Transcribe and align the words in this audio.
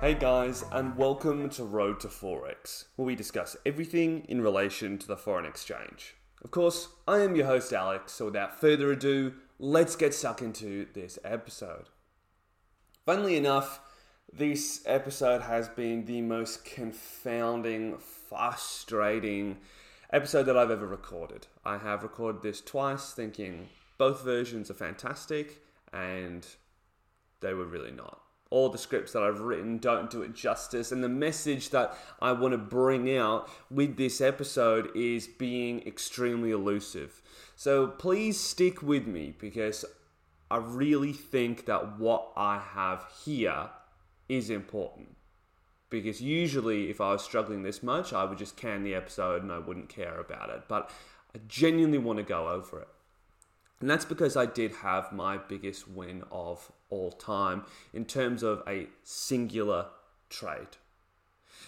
Hey 0.00 0.14
guys, 0.14 0.64
and 0.72 0.96
welcome 0.96 1.48
to 1.50 1.64
Road 1.64 2.00
to 2.00 2.08
Forex, 2.08 2.86
where 2.96 3.06
we 3.06 3.14
discuss 3.14 3.56
everything 3.64 4.24
in 4.28 4.40
relation 4.40 4.98
to 4.98 5.06
the 5.06 5.16
foreign 5.16 5.44
exchange. 5.44 6.16
Of 6.42 6.50
course, 6.50 6.88
I 7.06 7.20
am 7.20 7.36
your 7.36 7.46
host 7.46 7.72
Alex, 7.72 8.12
so 8.12 8.24
without 8.24 8.60
further 8.60 8.90
ado, 8.90 9.34
let's 9.60 9.94
get 9.94 10.12
stuck 10.12 10.42
into 10.42 10.86
this 10.94 11.20
episode. 11.24 11.88
Funnily 13.06 13.36
enough, 13.36 13.80
this 14.32 14.82
episode 14.86 15.42
has 15.42 15.68
been 15.68 16.04
the 16.06 16.20
most 16.20 16.64
confounding, 16.64 17.98
frustrating 17.98 19.58
episode 20.12 20.44
that 20.44 20.56
I've 20.56 20.70
ever 20.70 20.86
recorded. 20.86 21.46
I 21.64 21.78
have 21.78 22.02
recorded 22.02 22.42
this 22.42 22.60
twice, 22.60 23.12
thinking 23.12 23.68
both 23.98 24.22
versions 24.22 24.70
are 24.70 24.74
fantastic, 24.74 25.62
and 25.92 26.46
they 27.40 27.52
were 27.52 27.66
really 27.66 27.92
not 27.92 28.20
all 28.50 28.68
the 28.68 28.78
scripts 28.78 29.12
that 29.12 29.22
I've 29.22 29.40
written 29.40 29.78
don't 29.78 30.10
do 30.10 30.22
it 30.22 30.34
justice. 30.34 30.90
And 30.92 31.04
the 31.04 31.08
message 31.08 31.70
that 31.70 31.96
I 32.20 32.32
want 32.32 32.52
to 32.52 32.58
bring 32.58 33.14
out 33.16 33.48
with 33.70 33.96
this 33.96 34.20
episode 34.20 34.90
is 34.96 35.26
being 35.26 35.86
extremely 35.86 36.50
elusive. 36.50 37.20
So 37.56 37.86
please 37.86 38.40
stick 38.40 38.82
with 38.82 39.06
me 39.06 39.34
because 39.38 39.84
I 40.50 40.58
really 40.58 41.12
think 41.12 41.66
that 41.66 41.98
what 41.98 42.32
I 42.36 42.58
have 42.58 43.06
here 43.24 43.70
is 44.28 44.50
important. 44.50 45.16
Because 45.90 46.20
usually, 46.20 46.90
if 46.90 47.00
I 47.00 47.12
was 47.12 47.22
struggling 47.22 47.62
this 47.62 47.82
much, 47.82 48.12
I 48.12 48.24
would 48.24 48.36
just 48.36 48.58
can 48.58 48.82
the 48.82 48.94
episode 48.94 49.42
and 49.42 49.50
I 49.50 49.58
wouldn't 49.58 49.88
care 49.88 50.20
about 50.20 50.50
it. 50.50 50.64
But 50.68 50.90
I 51.34 51.40
genuinely 51.48 51.98
want 51.98 52.18
to 52.18 52.22
go 52.22 52.48
over 52.48 52.80
it. 52.80 52.88
And 53.80 53.88
that's 53.88 54.04
because 54.04 54.36
I 54.36 54.46
did 54.46 54.72
have 54.76 55.12
my 55.12 55.38
biggest 55.38 55.88
win 55.88 56.24
of 56.32 56.72
all 56.90 57.12
time 57.12 57.64
in 57.92 58.04
terms 58.04 58.42
of 58.42 58.62
a 58.66 58.88
singular 59.04 59.86
trade. 60.28 60.76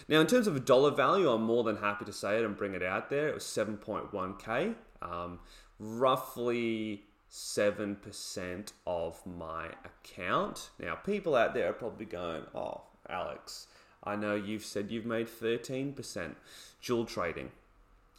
Now, 0.07 0.19
in 0.19 0.27
terms 0.27 0.47
of 0.47 0.55
a 0.55 0.59
dollar 0.59 0.91
value, 0.91 1.29
I'm 1.29 1.43
more 1.43 1.63
than 1.63 1.77
happy 1.77 2.05
to 2.05 2.13
say 2.13 2.37
it 2.37 2.45
and 2.45 2.57
bring 2.57 2.73
it 2.73 2.83
out 2.83 3.09
there. 3.09 3.27
It 3.29 3.33
was 3.35 3.43
7.1k, 3.43 4.75
um, 5.01 5.39
roughly 5.79 7.03
7% 7.31 8.71
of 8.85 9.25
my 9.25 9.69
account. 9.85 10.69
Now, 10.79 10.95
people 10.95 11.35
out 11.35 11.53
there 11.53 11.69
are 11.69 11.73
probably 11.73 12.05
going, 12.05 12.43
oh, 12.53 12.81
Alex, 13.09 13.67
I 14.03 14.15
know 14.15 14.35
you've 14.35 14.65
said 14.65 14.91
you've 14.91 15.05
made 15.05 15.27
13%. 15.27 16.35
Dual 16.81 17.05
trading. 17.05 17.51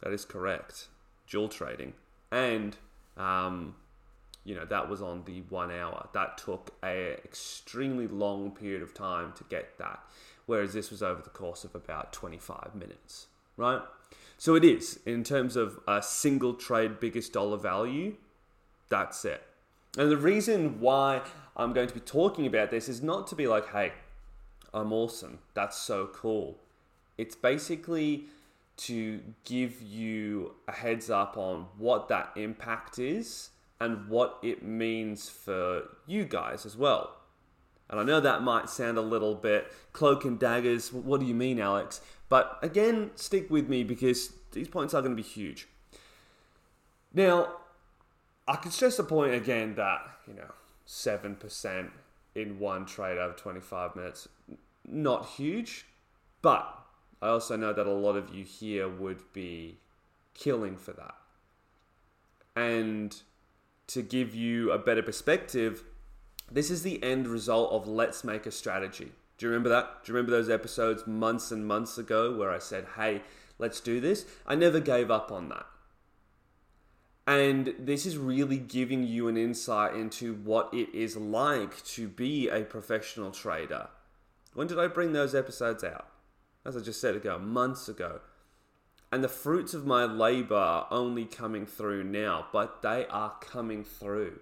That 0.01 0.13
is 0.13 0.25
correct. 0.25 0.87
Dual 1.27 1.49
trading. 1.49 1.93
And 2.31 2.77
um, 3.17 3.75
you 4.43 4.55
know 4.55 4.65
that 4.65 4.89
was 4.89 5.01
on 5.01 5.23
the 5.25 5.41
one 5.49 5.71
hour. 5.71 6.09
That 6.13 6.37
took 6.37 6.73
a 6.83 7.13
extremely 7.23 8.07
long 8.07 8.51
period 8.51 8.81
of 8.81 8.93
time 8.93 9.33
to 9.37 9.43
get 9.45 9.77
that 9.77 9.99
whereas 10.45 10.73
this 10.73 10.91
was 10.91 11.01
over 11.01 11.21
the 11.21 11.29
course 11.29 11.63
of 11.63 11.73
about 11.73 12.11
25 12.11 12.75
minutes 12.75 13.27
right? 13.57 13.81
So 14.37 14.55
it 14.55 14.63
is 14.63 14.99
in 15.05 15.23
terms 15.23 15.55
of 15.55 15.79
a 15.87 16.01
single 16.01 16.53
trade 16.53 16.99
biggest 16.99 17.33
dollar 17.33 17.57
value 17.57 18.15
that's 18.89 19.25
it. 19.25 19.41
And 19.97 20.11
the 20.11 20.17
reason 20.17 20.79
why 20.79 21.21
i'm 21.55 21.73
going 21.73 21.87
to 21.87 21.93
be 21.93 21.99
talking 21.99 22.47
about 22.47 22.71
this 22.71 22.89
is 22.89 23.01
not 23.01 23.27
to 23.27 23.35
be 23.35 23.47
like 23.47 23.69
hey 23.69 23.93
i'm 24.73 24.91
awesome. 24.91 25.39
That's 25.53 25.77
so 25.77 26.07
cool. 26.13 26.57
It's 27.17 27.35
basically 27.35 28.25
to 28.75 29.21
give 29.45 29.81
you 29.81 30.55
a 30.67 30.71
heads 30.71 31.09
up 31.11 31.37
on 31.37 31.67
what 31.77 32.07
that 32.07 32.31
impact 32.35 32.97
is 32.97 33.51
and 33.79 34.07
what 34.07 34.39
it 34.41 34.63
means 34.63 35.29
for 35.29 35.83
you 36.07 36.25
guys 36.25 36.65
as 36.65 36.77
well. 36.77 37.17
And 37.89 37.99
I 37.99 38.03
know 38.03 38.19
that 38.19 38.41
might 38.41 38.69
sound 38.69 38.97
a 38.97 39.01
little 39.01 39.35
bit 39.35 39.71
cloak 39.91 40.25
and 40.25 40.39
daggers. 40.39 40.91
What 40.91 41.19
do 41.19 41.25
you 41.25 41.35
mean, 41.35 41.59
Alex? 41.59 42.01
But 42.29 42.57
again, 42.61 43.11
stick 43.15 43.51
with 43.51 43.67
me 43.67 43.83
because 43.83 44.33
these 44.51 44.67
points 44.67 44.93
are 44.93 45.01
going 45.01 45.15
to 45.15 45.21
be 45.21 45.27
huge. 45.27 45.67
Now, 47.13 47.49
I 48.47 48.55
can 48.55 48.71
stress 48.71 48.97
the 48.97 49.03
point 49.03 49.33
again 49.33 49.75
that, 49.75 50.01
you 50.27 50.33
know, 50.33 50.51
7% 50.87 51.91
in 52.35 52.59
one 52.59 52.85
trade 52.85 53.17
over 53.17 53.33
25 53.33 53.95
minutes, 53.95 54.27
not 54.87 55.27
huge, 55.27 55.85
but 56.41 56.83
I 57.21 57.27
also 57.27 57.55
know 57.55 57.73
that 57.73 57.85
a 57.85 57.91
lot 57.91 58.15
of 58.15 58.33
you 58.33 58.43
here 58.43 58.89
would 58.89 59.31
be 59.31 59.77
killing 60.33 60.77
for 60.77 60.93
that. 60.93 61.15
And 62.55 63.15
to 63.93 64.01
give 64.01 64.33
you 64.33 64.71
a 64.71 64.77
better 64.77 65.01
perspective, 65.01 65.83
this 66.51 66.69
is 66.69 66.83
the 66.83 67.01
end 67.03 67.27
result 67.27 67.71
of 67.71 67.87
let's 67.87 68.23
make 68.23 68.45
a 68.45 68.51
strategy. 68.51 69.11
Do 69.37 69.45
you 69.45 69.51
remember 69.51 69.69
that? 69.69 70.03
Do 70.03 70.11
you 70.11 70.15
remember 70.15 70.31
those 70.31 70.49
episodes 70.49 71.07
months 71.07 71.51
and 71.51 71.65
months 71.65 71.97
ago 71.97 72.35
where 72.35 72.51
I 72.51 72.59
said, 72.59 72.85
hey, 72.95 73.21
let's 73.57 73.79
do 73.79 73.99
this? 73.99 74.25
I 74.45 74.55
never 74.55 74.79
gave 74.79 75.09
up 75.09 75.31
on 75.31 75.49
that. 75.49 75.65
And 77.25 77.73
this 77.79 78.05
is 78.05 78.17
really 78.17 78.57
giving 78.57 79.03
you 79.03 79.27
an 79.27 79.37
insight 79.37 79.95
into 79.95 80.33
what 80.33 80.73
it 80.73 80.93
is 80.93 81.15
like 81.15 81.83
to 81.85 82.07
be 82.07 82.49
a 82.49 82.61
professional 82.63 83.31
trader. 83.31 83.87
When 84.53 84.67
did 84.67 84.77
I 84.77 84.87
bring 84.87 85.13
those 85.13 85.33
episodes 85.33 85.83
out? 85.83 86.07
As 86.65 86.75
I 86.75 86.81
just 86.81 86.99
said 86.99 87.15
ago, 87.15 87.39
months 87.39 87.87
ago. 87.87 88.19
And 89.13 89.23
the 89.23 89.29
fruits 89.29 89.75
of 89.75 89.85
my 89.85 90.05
labor 90.05 90.55
are 90.55 90.87
only 90.89 91.25
coming 91.25 91.67
through 91.67 92.03
now, 92.03 92.47
but 92.51 92.81
they 92.81 93.05
are 93.11 93.35
coming 93.41 93.83
through. 93.83 94.39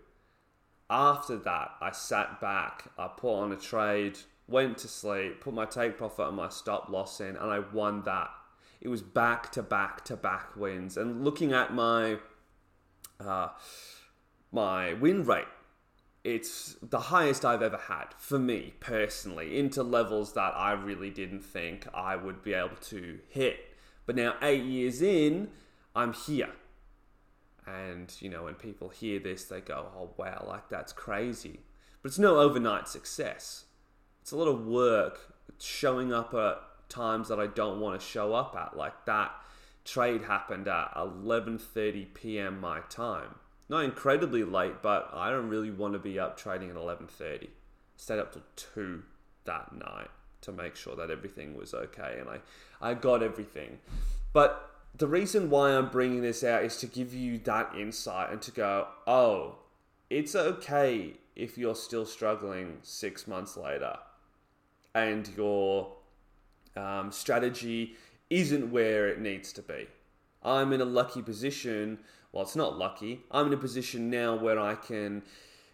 After 0.89 1.35
that, 1.39 1.71
I 1.81 1.91
sat 1.91 2.39
back, 2.39 2.85
I 2.97 3.09
put 3.09 3.33
on 3.33 3.51
a 3.51 3.57
trade, 3.57 4.17
went 4.47 4.77
to 4.77 4.87
sleep, 4.87 5.41
put 5.41 5.53
my 5.53 5.65
take 5.65 5.97
profit 5.97 6.29
and 6.29 6.37
my 6.37 6.47
stop 6.47 6.87
loss 6.87 7.19
in, 7.19 7.35
and 7.35 7.51
I 7.51 7.59
won 7.59 8.03
that. 8.03 8.29
It 8.79 8.87
was 8.87 9.01
back 9.01 9.51
to 9.51 9.61
back 9.61 10.05
to 10.05 10.15
back 10.15 10.55
wins. 10.55 10.95
And 10.95 11.25
looking 11.25 11.51
at 11.51 11.73
my 11.73 12.19
uh, 13.19 13.49
my 14.53 14.93
win 14.93 15.25
rate, 15.25 15.51
it's 16.23 16.77
the 16.81 17.01
highest 17.01 17.43
I've 17.43 17.61
ever 17.61 17.75
had 17.75 18.13
for 18.17 18.39
me 18.39 18.75
personally, 18.79 19.59
into 19.59 19.83
levels 19.83 20.31
that 20.35 20.53
I 20.55 20.71
really 20.71 21.09
didn't 21.09 21.43
think 21.43 21.89
I 21.93 22.15
would 22.15 22.41
be 22.41 22.53
able 22.53 22.77
to 22.83 23.19
hit 23.27 23.70
but 24.05 24.15
now, 24.15 24.35
eight 24.41 24.63
years 24.63 25.01
in, 25.01 25.49
I'm 25.95 26.13
here. 26.13 26.51
And, 27.65 28.13
you 28.19 28.29
know, 28.29 28.43
when 28.43 28.55
people 28.55 28.89
hear 28.89 29.19
this, 29.19 29.45
they 29.45 29.61
go, 29.61 29.87
oh, 29.95 30.09
wow, 30.17 30.45
like 30.47 30.69
that's 30.69 30.91
crazy. 30.91 31.59
But 32.01 32.09
it's 32.09 32.19
no 32.19 32.39
overnight 32.39 32.87
success. 32.87 33.65
It's 34.21 34.31
a 34.31 34.37
lot 34.37 34.47
of 34.47 34.65
work 34.65 35.33
showing 35.59 36.11
up 36.11 36.33
at 36.33 36.61
times 36.89 37.29
that 37.29 37.39
I 37.39 37.47
don't 37.47 37.79
want 37.79 37.99
to 37.99 38.05
show 38.05 38.33
up 38.33 38.55
at. 38.55 38.75
Like 38.75 39.05
that 39.05 39.31
trade 39.85 40.23
happened 40.23 40.67
at 40.67 40.93
11:30 40.95 42.13
p.m. 42.13 42.59
my 42.59 42.81
time. 42.89 43.35
Not 43.69 43.85
incredibly 43.85 44.43
late, 44.43 44.81
but 44.81 45.09
I 45.13 45.29
don't 45.29 45.47
really 45.47 45.71
want 45.71 45.93
to 45.93 45.99
be 45.99 46.19
up 46.19 46.37
trading 46.37 46.69
at 46.69 46.75
11:30. 46.75 47.49
Stayed 47.95 48.19
up 48.19 48.33
till 48.33 48.43
2 48.55 49.03
that 49.45 49.73
night 49.73 50.09
to 50.41 50.51
make 50.51 50.75
sure 50.75 50.95
that 50.95 51.09
everything 51.09 51.55
was 51.55 51.73
okay 51.73 52.17
and 52.19 52.29
I, 52.29 52.39
I 52.81 52.93
got 52.93 53.23
everything. 53.23 53.79
But 54.33 54.69
the 54.97 55.07
reason 55.07 55.49
why 55.49 55.71
I'm 55.71 55.89
bringing 55.89 56.21
this 56.21 56.43
out 56.43 56.63
is 56.63 56.77
to 56.77 56.87
give 56.87 57.13
you 57.13 57.37
that 57.39 57.73
insight 57.77 58.31
and 58.31 58.41
to 58.41 58.51
go, 58.51 58.87
oh, 59.07 59.57
it's 60.09 60.35
okay 60.35 61.13
if 61.35 61.57
you're 61.57 61.75
still 61.75 62.05
struggling 62.05 62.79
six 62.83 63.27
months 63.27 63.55
later 63.55 63.97
and 64.93 65.29
your 65.37 65.93
um, 66.75 67.11
strategy 67.11 67.95
isn't 68.29 68.71
where 68.71 69.07
it 69.07 69.19
needs 69.19 69.53
to 69.53 69.61
be. 69.61 69.87
I'm 70.43 70.73
in 70.73 70.81
a 70.81 70.85
lucky 70.85 71.21
position. 71.21 71.99
Well, 72.31 72.43
it's 72.43 72.55
not 72.55 72.77
lucky. 72.77 73.21
I'm 73.29 73.47
in 73.47 73.53
a 73.53 73.57
position 73.57 74.09
now 74.09 74.35
where 74.35 74.59
I 74.59 74.75
can 74.75 75.23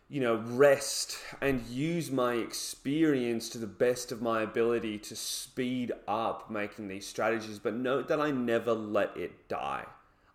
you 0.09 0.21
know, 0.21 0.35
rest 0.35 1.17
and 1.41 1.65
use 1.65 2.09
my 2.09 2.35
experience 2.35 3.49
to 3.49 3.57
the 3.57 3.67
best 3.67 4.11
of 4.11 4.21
my 4.21 4.41
ability 4.41 4.97
to 4.97 5.15
speed 5.15 5.91
up 6.07 6.49
making 6.49 6.87
these 6.87 7.05
strategies. 7.05 7.59
But 7.59 7.73
note 7.73 8.07
that 8.07 8.21
I 8.21 8.31
never 8.31 8.73
let 8.73 9.15
it 9.17 9.49
die. 9.49 9.85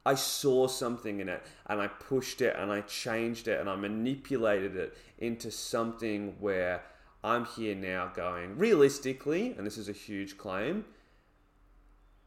I 0.05 0.15
saw 0.15 0.67
something 0.67 1.21
in 1.21 1.29
it 1.29 1.43
and 1.67 1.81
I 1.81 1.87
pushed 1.87 2.43
it 2.43 2.57
and 2.59 2.71
I 2.71 2.83
changed 2.83 3.49
it 3.49 3.61
and 3.61 3.71
I 3.71 3.77
manipulated 3.77 4.77
it 4.77 4.97
into 5.19 5.51
something 5.51 6.35
where 6.41 6.83
I'm 7.25 7.47
here 7.47 7.77
now 7.77 8.11
going, 8.15 8.59
realistically, 8.59 9.55
and 9.57 9.65
this 9.65 9.79
is 9.79 9.89
a 9.89 9.93
huge 9.93 10.37
claim, 10.37 10.85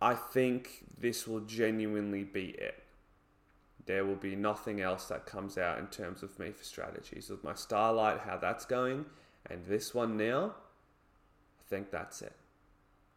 I 0.02 0.14
think 0.14 0.86
this 0.98 1.28
will 1.28 1.42
genuinely 1.42 2.24
be 2.24 2.52
it 2.52 2.85
there 3.86 4.06
will 4.06 4.16
be 4.16 4.36
nothing 4.36 4.82
else 4.82 5.06
that 5.06 5.26
comes 5.26 5.58
out 5.58 5.78
in 5.78 5.88
terms 5.88 6.24
of 6.24 6.38
me 6.40 6.52
for 6.52 6.64
strategies. 6.64 7.30
With 7.30 7.44
my 7.44 7.54
Starlight, 7.54 8.22
how 8.22 8.38
that's 8.38 8.66
going, 8.66 9.06
and 9.50 9.66
this 9.66 9.94
one 9.94 10.18
now, 10.18 10.56
I 11.60 11.70
think 11.70 11.92
that's 11.92 12.22
it. 12.22 12.36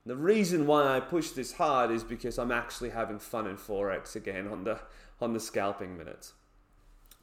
The 0.05 0.17
reason 0.17 0.67
why 0.67 0.97
I 0.97 1.01
push 1.01 1.31
this 1.31 1.53
hard 1.53 1.91
is 1.91 2.05
because 2.05 2.39
I'm 2.39 2.53
actually 2.53 2.91
having 2.91 3.19
fun 3.19 3.47
in 3.47 3.57
Forex 3.57 4.17
again 4.17 4.49
on 4.49 4.65
the 4.65 4.81
on 5.21 5.33
the 5.33 5.41
scalping 5.41 5.99
minutes. 5.99 6.33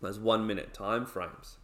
Those 0.01 0.19
one 0.19 0.45
minute 0.45 0.73
time 0.73 1.05
frames. 1.05 1.57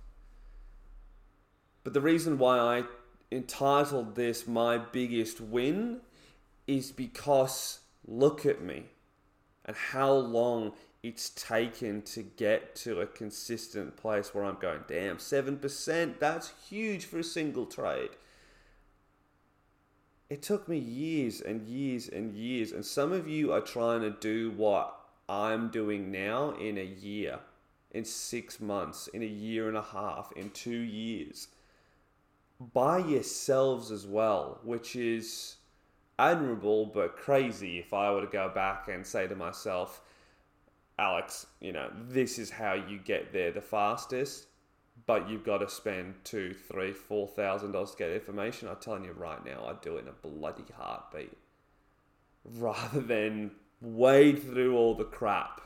But 1.84 1.94
the 1.94 2.02
reason 2.02 2.38
why 2.38 2.58
I 2.58 2.84
entitled 3.32 4.16
this 4.16 4.48
my 4.48 4.78
biggest 4.78 5.42
win 5.42 6.02
is 6.68 6.92
because 6.92 7.80
look 8.08 8.46
at 8.46 8.62
me 8.62 8.86
and 9.66 9.76
how 9.76 10.12
long 10.12 10.74
it's 11.04 11.30
taken 11.30 12.04
to 12.04 12.22
get 12.22 12.76
to 12.76 13.02
a 13.02 13.08
consistent 13.08 13.98
place 13.98 14.34
where 14.34 14.46
I'm 14.46 14.58
going, 14.60 14.84
damn, 14.88 15.18
7%, 15.18 16.20
that's 16.20 16.54
huge 16.70 17.06
for 17.06 17.20
a 17.20 17.24
single 17.24 17.66
trade. 17.66 18.12
It 20.30 20.44
took 20.44 20.68
me 20.68 20.78
years 20.78 21.42
and 21.42 21.68
years 21.68 22.08
and 22.08 22.36
years, 22.36 22.72
and 22.72 22.86
some 22.86 23.12
of 23.12 23.28
you 23.28 23.52
are 23.52 23.62
trying 23.62 24.02
to 24.02 24.12
do 24.12 24.52
what 24.52 24.96
I'm 25.28 25.70
doing 25.70 26.12
now 26.12 26.52
in 26.52 26.78
a 26.78 26.86
year, 26.86 27.40
in 27.92 28.06
six 28.06 28.60
months, 28.60 29.08
in 29.08 29.24
a 29.24 29.26
year 29.26 29.68
and 29.68 29.78
a 29.78 29.82
half, 29.82 30.32
in 30.34 30.52
two 30.52 30.70
years. 30.70 31.48
By 32.74 33.00
yourselves 33.00 33.92
as 33.92 34.06
well, 34.06 34.60
which 34.64 34.96
is 34.96 35.58
admirable 36.20 36.86
but 36.86 37.18
crazy 37.18 37.80
if 37.80 37.92
I 37.92 38.12
were 38.12 38.22
to 38.22 38.28
go 38.28 38.50
back 38.54 38.88
and 38.88 39.06
say 39.06 39.28
to 39.28 39.36
myself, 39.36 40.04
Alex, 41.02 41.48
you 41.60 41.74
know, 41.74 41.90
this 42.10 42.38
is 42.38 42.52
how 42.52 42.74
you 42.74 43.00
get 43.00 43.34
there 43.34 43.52
the 43.52 43.60
fastest, 43.60 44.46
but 45.08 45.28
you've 45.28 45.44
got 45.44 45.58
to 45.58 45.68
spend 45.68 46.14
two, 46.24 46.54
three, 46.54 46.94
four 46.94 47.28
thousand 47.28 47.72
dollars 47.72 47.92
to 47.92 47.98
get 47.98 48.12
information. 48.12 48.68
I'm 48.68 48.76
telling 48.76 49.06
you 49.06 49.14
right 49.14 49.44
now, 49.44 49.66
I'd 49.66 49.82
do 49.82 49.98
it 49.98 50.02
in 50.02 50.10
a 50.10 50.12
bloody 50.12 50.64
heartbeat. 50.78 51.36
Rather 52.46 53.00
than 53.00 53.50
wade 53.82 54.44
through 54.44 54.78
all 54.78 54.94
the 54.94 55.04
crap. 55.04 55.62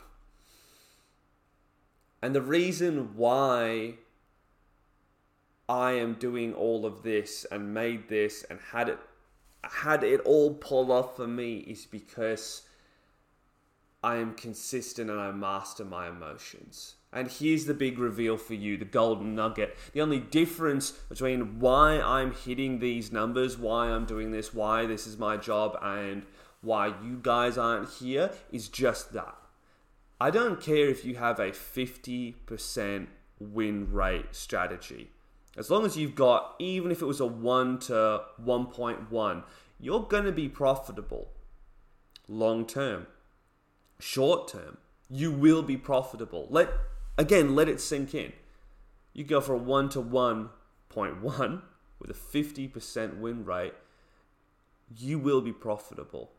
And 2.22 2.34
the 2.34 2.40
reason 2.40 3.14
why 3.14 3.96
I 5.68 5.92
am 5.92 6.14
doing 6.14 6.54
all 6.54 6.86
of 6.86 7.02
this 7.02 7.44
and 7.52 7.74
made 7.74 8.08
this 8.08 8.42
and 8.48 8.58
had 8.72 8.88
it 8.88 8.98
had 9.64 10.02
it 10.02 10.20
all 10.20 10.54
pull 10.54 10.92
off 10.92 11.16
for 11.16 11.26
me 11.26 11.58
is 11.58 11.84
because 11.84 12.62
I 14.06 14.18
am 14.18 14.34
consistent 14.34 15.10
and 15.10 15.18
I 15.18 15.32
master 15.32 15.84
my 15.84 16.06
emotions. 16.06 16.94
And 17.12 17.26
here's 17.26 17.64
the 17.64 17.74
big 17.74 17.98
reveal 17.98 18.36
for 18.36 18.54
you 18.54 18.76
the 18.76 18.84
golden 18.84 19.34
nugget. 19.34 19.76
The 19.94 20.00
only 20.00 20.20
difference 20.20 20.92
between 20.92 21.58
why 21.58 22.00
I'm 22.00 22.32
hitting 22.32 22.78
these 22.78 23.10
numbers, 23.10 23.58
why 23.58 23.88
I'm 23.88 24.04
doing 24.04 24.30
this, 24.30 24.54
why 24.54 24.86
this 24.86 25.08
is 25.08 25.18
my 25.18 25.36
job, 25.36 25.76
and 25.82 26.22
why 26.60 26.94
you 27.02 27.18
guys 27.20 27.58
aren't 27.58 27.88
here 27.94 28.30
is 28.52 28.68
just 28.68 29.12
that. 29.14 29.34
I 30.20 30.30
don't 30.30 30.60
care 30.60 30.86
if 30.86 31.04
you 31.04 31.16
have 31.16 31.40
a 31.40 31.50
50% 31.50 33.08
win 33.40 33.92
rate 33.92 34.36
strategy. 34.36 35.10
As 35.56 35.68
long 35.68 35.84
as 35.84 35.96
you've 35.96 36.14
got, 36.14 36.54
even 36.60 36.92
if 36.92 37.02
it 37.02 37.06
was 37.06 37.18
a 37.18 37.26
1 37.26 37.80
to 37.80 38.20
1.1, 38.40 39.42
you're 39.80 40.00
going 40.00 40.26
to 40.26 40.32
be 40.32 40.48
profitable 40.48 41.32
long 42.28 42.64
term. 42.66 43.08
Short 43.98 44.48
term, 44.48 44.78
you 45.08 45.30
will 45.30 45.62
be 45.62 45.76
profitable. 45.76 46.46
Let 46.50 46.70
again, 47.16 47.54
let 47.54 47.68
it 47.68 47.80
sink 47.80 48.14
in. 48.14 48.32
You 49.12 49.24
go 49.24 49.40
for 49.40 49.54
a 49.54 49.58
1 49.58 49.88
to 49.90 50.02
1.1 50.02 51.62
with 51.98 52.10
a 52.10 52.14
50% 52.14 53.18
win 53.18 53.44
rate, 53.44 53.74
you 54.94 55.18
will 55.18 55.40
be 55.40 55.52
profitable. 55.52 56.30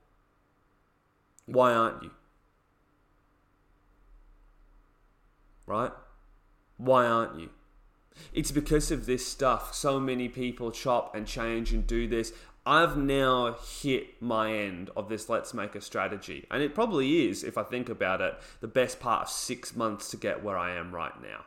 Why 1.45 1.73
aren't 1.73 2.03
you? 2.03 2.11
Right? 5.65 5.91
Why 6.77 7.05
aren't 7.05 7.39
you? 7.39 7.49
It's 8.33 8.51
because 8.51 8.91
of 8.91 9.05
this 9.05 9.25
stuff. 9.25 9.73
So 9.73 9.99
many 9.99 10.29
people 10.29 10.71
chop 10.71 11.15
and 11.15 11.27
change 11.27 11.73
and 11.73 11.85
do 11.85 12.07
this. 12.07 12.33
I've 12.67 12.97
now 12.97 13.55
hit 13.81 14.21
my 14.21 14.51
end 14.51 14.89
of 14.93 15.07
this 15.07 15.29
let's 15.29 15.53
make 15.53 15.73
a 15.73 15.79
strategy. 15.79 16.45
And 16.51 16.61
it 16.61 16.75
probably 16.75 17.29
is, 17.29 17.45
if 17.45 17.57
I 17.57 17.63
think 17.63 17.87
about 17.87 18.19
it, 18.19 18.37
the 18.59 18.67
best 18.67 18.99
part 18.99 19.21
of 19.21 19.29
six 19.29 19.73
months 19.73 20.11
to 20.11 20.17
get 20.17 20.43
where 20.43 20.57
I 20.57 20.75
am 20.75 20.93
right 20.93 21.13
now. 21.21 21.45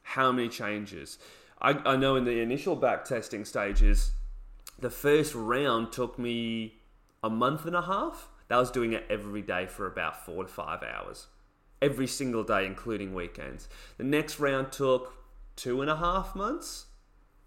How 0.00 0.32
many 0.32 0.48
changes? 0.48 1.18
I, 1.60 1.72
I 1.84 1.96
know 1.96 2.16
in 2.16 2.24
the 2.24 2.40
initial 2.40 2.74
back 2.74 3.04
testing 3.04 3.44
stages, 3.44 4.12
the 4.78 4.88
first 4.88 5.34
round 5.34 5.92
took 5.92 6.18
me 6.18 6.80
a 7.22 7.28
month 7.28 7.66
and 7.66 7.76
a 7.76 7.82
half. 7.82 8.30
That 8.48 8.56
was 8.56 8.70
doing 8.70 8.94
it 8.94 9.04
every 9.10 9.42
day 9.42 9.66
for 9.66 9.86
about 9.86 10.24
four 10.24 10.44
to 10.44 10.48
five 10.48 10.82
hours 10.82 11.26
every 11.82 12.06
single 12.06 12.44
day, 12.44 12.64
including 12.64 13.12
weekends. 13.12 13.68
The 13.98 14.04
next 14.04 14.40
round 14.40 14.72
took 14.72 15.12
two 15.54 15.82
and 15.82 15.90
a 15.90 15.96
half 15.96 16.34
months, 16.34 16.86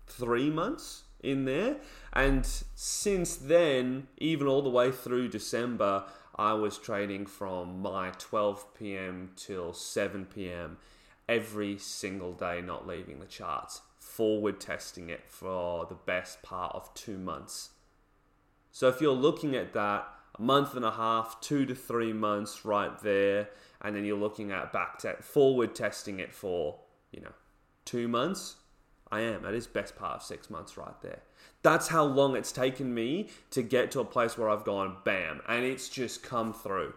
three 0.05 0.51
months 0.51 1.05
in 1.21 1.45
there. 1.45 1.77
And 2.13 2.45
since 2.45 3.35
then, 3.35 4.07
even 4.17 4.47
all 4.47 4.61
the 4.61 4.69
way 4.69 4.91
through 4.91 5.29
December, 5.29 6.05
I 6.35 6.53
was 6.53 6.77
trading 6.77 7.25
from 7.25 7.81
my 7.81 8.11
12 8.17 8.73
p.m. 8.73 9.31
till 9.35 9.73
7 9.73 10.25
p.m. 10.25 10.77
every 11.27 11.77
single 11.77 12.33
day, 12.33 12.61
not 12.61 12.87
leaving 12.87 13.19
the 13.19 13.25
charts, 13.25 13.81
forward 13.99 14.59
testing 14.59 15.09
it 15.09 15.27
for 15.27 15.85
the 15.85 15.95
best 15.95 16.41
part 16.41 16.73
of 16.75 16.93
two 16.93 17.17
months. 17.17 17.71
So 18.71 18.87
if 18.87 19.01
you're 19.01 19.11
looking 19.11 19.55
at 19.55 19.73
that, 19.73 20.07
a 20.37 20.41
month 20.41 20.75
and 20.75 20.85
a 20.85 20.91
half, 20.91 21.41
two 21.41 21.65
to 21.65 21.75
three 21.75 22.13
months 22.13 22.63
right 22.63 22.97
there, 22.99 23.49
and 23.81 23.95
then 23.95 24.05
you're 24.05 24.17
looking 24.17 24.51
at 24.51 24.71
back 24.71 24.99
te- 24.99 25.21
forward 25.21 25.75
testing 25.75 26.19
it 26.19 26.33
for 26.33 26.79
you 27.11 27.21
know 27.21 27.33
two 27.85 28.07
months. 28.07 28.55
I 29.11 29.21
am. 29.21 29.43
That 29.43 29.53
is 29.53 29.67
best 29.67 29.95
part 29.95 30.17
of 30.17 30.23
six 30.23 30.49
months 30.49 30.77
right 30.77 31.01
there. 31.01 31.21
That's 31.63 31.87
how 31.87 32.03
long 32.03 32.35
it's 32.35 32.51
taken 32.51 32.93
me 32.93 33.29
to 33.51 33.61
get 33.61 33.91
to 33.91 33.99
a 33.99 34.05
place 34.05 34.37
where 34.37 34.49
I've 34.49 34.63
gone 34.63 34.97
bam, 35.03 35.41
and 35.47 35.65
it's 35.65 35.89
just 35.89 36.23
come 36.23 36.53
through. 36.53 36.93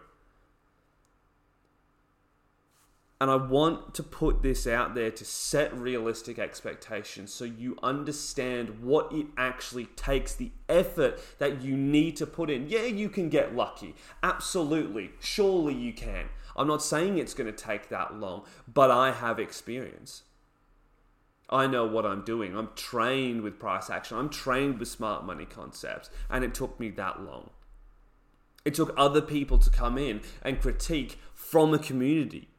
And 3.23 3.31
I 3.31 3.35
want 3.37 3.93
to 3.95 4.03
put 4.03 4.41
this 4.41 4.67
out 4.67 4.95
there 4.95 5.09
to 5.09 5.23
set 5.23 5.73
realistic 5.73 6.37
expectations 6.37 7.33
so 7.33 7.45
you 7.45 7.77
understand 7.81 8.81
what 8.81 9.13
it 9.13 9.27
actually 9.37 9.85
takes, 9.85 10.35
the 10.35 10.51
effort 10.67 11.21
that 11.39 11.61
you 11.61 11.77
need 11.77 12.17
to 12.17 12.27
put 12.27 12.49
in. 12.49 12.67
Yeah, 12.67 12.83
you 12.83 13.07
can 13.07 13.29
get 13.29 13.55
lucky. 13.55 13.95
Absolutely. 14.23 15.11
Surely 15.21 15.73
you 15.73 15.93
can. 15.93 16.25
I'm 16.57 16.67
not 16.67 16.83
saying 16.83 17.17
it's 17.17 17.33
going 17.33 17.51
to 17.51 17.57
take 17.57 17.87
that 17.87 18.13
long, 18.19 18.43
but 18.67 18.91
I 18.91 19.11
have 19.11 19.39
experience. 19.39 20.23
I 21.49 21.67
know 21.67 21.85
what 21.85 22.05
I'm 22.05 22.23
doing. 22.23 22.55
I'm 22.55 22.69
trained 22.75 23.41
with 23.41 23.59
price 23.59 23.89
action. 23.89 24.17
I'm 24.17 24.29
trained 24.29 24.79
with 24.79 24.87
smart 24.87 25.25
money 25.25 25.45
concepts. 25.45 26.09
And 26.29 26.43
it 26.43 26.53
took 26.53 26.79
me 26.79 26.89
that 26.91 27.21
long. 27.21 27.51
It 28.65 28.73
took 28.73 28.93
other 28.97 29.21
people 29.21 29.57
to 29.59 29.69
come 29.69 29.97
in 29.97 30.21
and 30.41 30.61
critique 30.61 31.19
from 31.33 31.73
a 31.73 31.79
community 31.79 32.49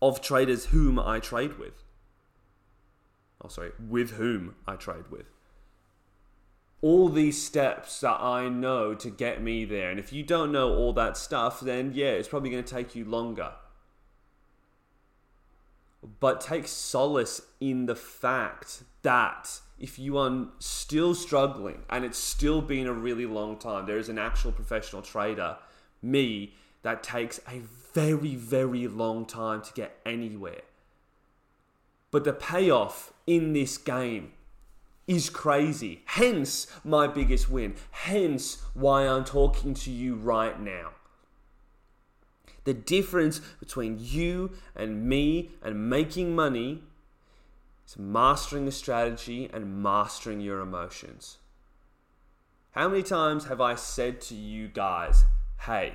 of 0.00 0.20
traders 0.20 0.66
whom 0.66 0.98
I 0.98 1.18
trade 1.18 1.58
with. 1.58 1.82
Oh, 3.42 3.48
sorry, 3.48 3.72
with 3.78 4.12
whom 4.12 4.54
I 4.66 4.76
trade 4.76 5.10
with 5.10 5.26
all 6.84 7.08
these 7.08 7.42
steps 7.42 8.00
that 8.00 8.20
I 8.20 8.50
know 8.50 8.94
to 8.94 9.08
get 9.08 9.42
me 9.42 9.64
there. 9.64 9.90
And 9.90 9.98
if 9.98 10.12
you 10.12 10.22
don't 10.22 10.52
know 10.52 10.74
all 10.74 10.92
that 10.92 11.16
stuff, 11.16 11.60
then 11.60 11.92
yeah, 11.94 12.10
it's 12.10 12.28
probably 12.28 12.50
going 12.50 12.62
to 12.62 12.74
take 12.74 12.94
you 12.94 13.06
longer. 13.06 13.52
But 16.20 16.40
take 16.40 16.68
solace 16.68 17.40
in 17.60 17.86
the 17.86 17.96
fact 17.96 18.82
that 19.02 19.60
if 19.78 19.98
you 19.98 20.18
are 20.18 20.48
still 20.58 21.14
struggling 21.14 21.82
and 21.88 22.04
it's 22.04 22.18
still 22.18 22.60
been 22.60 22.86
a 22.86 22.92
really 22.92 23.26
long 23.26 23.56
time, 23.56 23.86
there 23.86 23.98
is 23.98 24.08
an 24.08 24.18
actual 24.18 24.52
professional 24.52 25.02
trader, 25.02 25.56
me, 26.02 26.54
that 26.82 27.02
takes 27.02 27.40
a 27.48 27.60
very, 27.94 28.34
very 28.34 28.86
long 28.86 29.24
time 29.24 29.62
to 29.62 29.72
get 29.72 29.98
anywhere. 30.04 30.60
But 32.10 32.24
the 32.24 32.32
payoff 32.32 33.12
in 33.26 33.54
this 33.54 33.78
game 33.78 34.32
is 35.06 35.30
crazy. 35.30 36.02
Hence 36.04 36.66
my 36.84 37.06
biggest 37.06 37.48
win. 37.48 37.74
Hence 37.90 38.62
why 38.74 39.08
I'm 39.08 39.24
talking 39.24 39.74
to 39.74 39.90
you 39.90 40.14
right 40.14 40.60
now. 40.60 40.90
The 42.64 42.74
difference 42.74 43.40
between 43.60 43.98
you 44.00 44.50
and 44.74 45.06
me 45.06 45.50
and 45.62 45.88
making 45.88 46.34
money 46.34 46.82
is 47.86 47.98
mastering 47.98 48.66
a 48.66 48.72
strategy 48.72 49.48
and 49.52 49.82
mastering 49.82 50.40
your 50.40 50.60
emotions. 50.60 51.38
How 52.72 52.88
many 52.88 53.02
times 53.02 53.44
have 53.44 53.60
I 53.60 53.76
said 53.76 54.20
to 54.22 54.34
you 54.34 54.68
guys, 54.68 55.24
hey, 55.60 55.94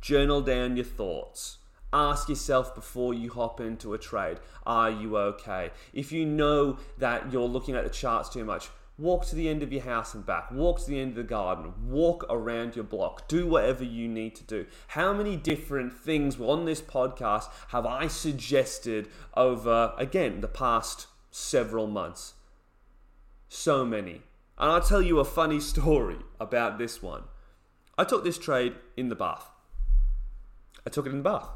journal 0.00 0.40
down 0.40 0.76
your 0.76 0.84
thoughts? 0.84 1.58
Ask 1.92 2.28
yourself 2.28 2.74
before 2.74 3.14
you 3.14 3.30
hop 3.30 3.60
into 3.60 3.94
a 3.94 3.98
trade 3.98 4.38
are 4.66 4.90
you 4.90 5.16
okay? 5.16 5.70
If 5.92 6.10
you 6.10 6.26
know 6.26 6.78
that 6.98 7.32
you're 7.32 7.46
looking 7.46 7.76
at 7.76 7.84
the 7.84 7.90
charts 7.90 8.28
too 8.28 8.44
much, 8.44 8.68
walk 8.98 9.26
to 9.26 9.34
the 9.34 9.48
end 9.48 9.62
of 9.62 9.72
your 9.72 9.82
house 9.82 10.14
and 10.14 10.24
back, 10.24 10.50
walk 10.50 10.80
to 10.80 10.86
the 10.86 10.98
end 10.98 11.10
of 11.10 11.16
the 11.16 11.22
garden, 11.22 11.72
walk 11.88 12.24
around 12.30 12.74
your 12.74 12.84
block, 12.84 13.28
do 13.28 13.46
whatever 13.46 13.84
you 13.84 14.08
need 14.08 14.34
to 14.36 14.44
do. 14.44 14.66
How 14.88 15.12
many 15.12 15.36
different 15.36 15.92
things 15.92 16.40
on 16.40 16.64
this 16.64 16.80
podcast 16.80 17.48
have 17.68 17.84
I 17.84 18.06
suggested 18.06 19.08
over, 19.36 19.92
again, 19.98 20.40
the 20.40 20.48
past 20.48 21.06
several 21.30 21.86
months? 21.86 22.34
So 23.48 23.84
many. 23.84 24.22
And 24.58 24.72
I'll 24.72 24.80
tell 24.80 25.02
you 25.02 25.18
a 25.18 25.24
funny 25.24 25.60
story 25.72 26.18
about 26.40 26.78
this 26.78 27.02
one. 27.02 27.24
I 27.98 28.04
took 28.04 28.24
this 28.24 28.38
trade 28.38 28.74
in 28.96 29.08
the 29.08 29.14
bath. 29.14 29.50
I 30.86 30.90
took 30.90 31.06
it 31.06 31.10
in 31.10 31.18
the 31.18 31.30
bath 31.30 31.48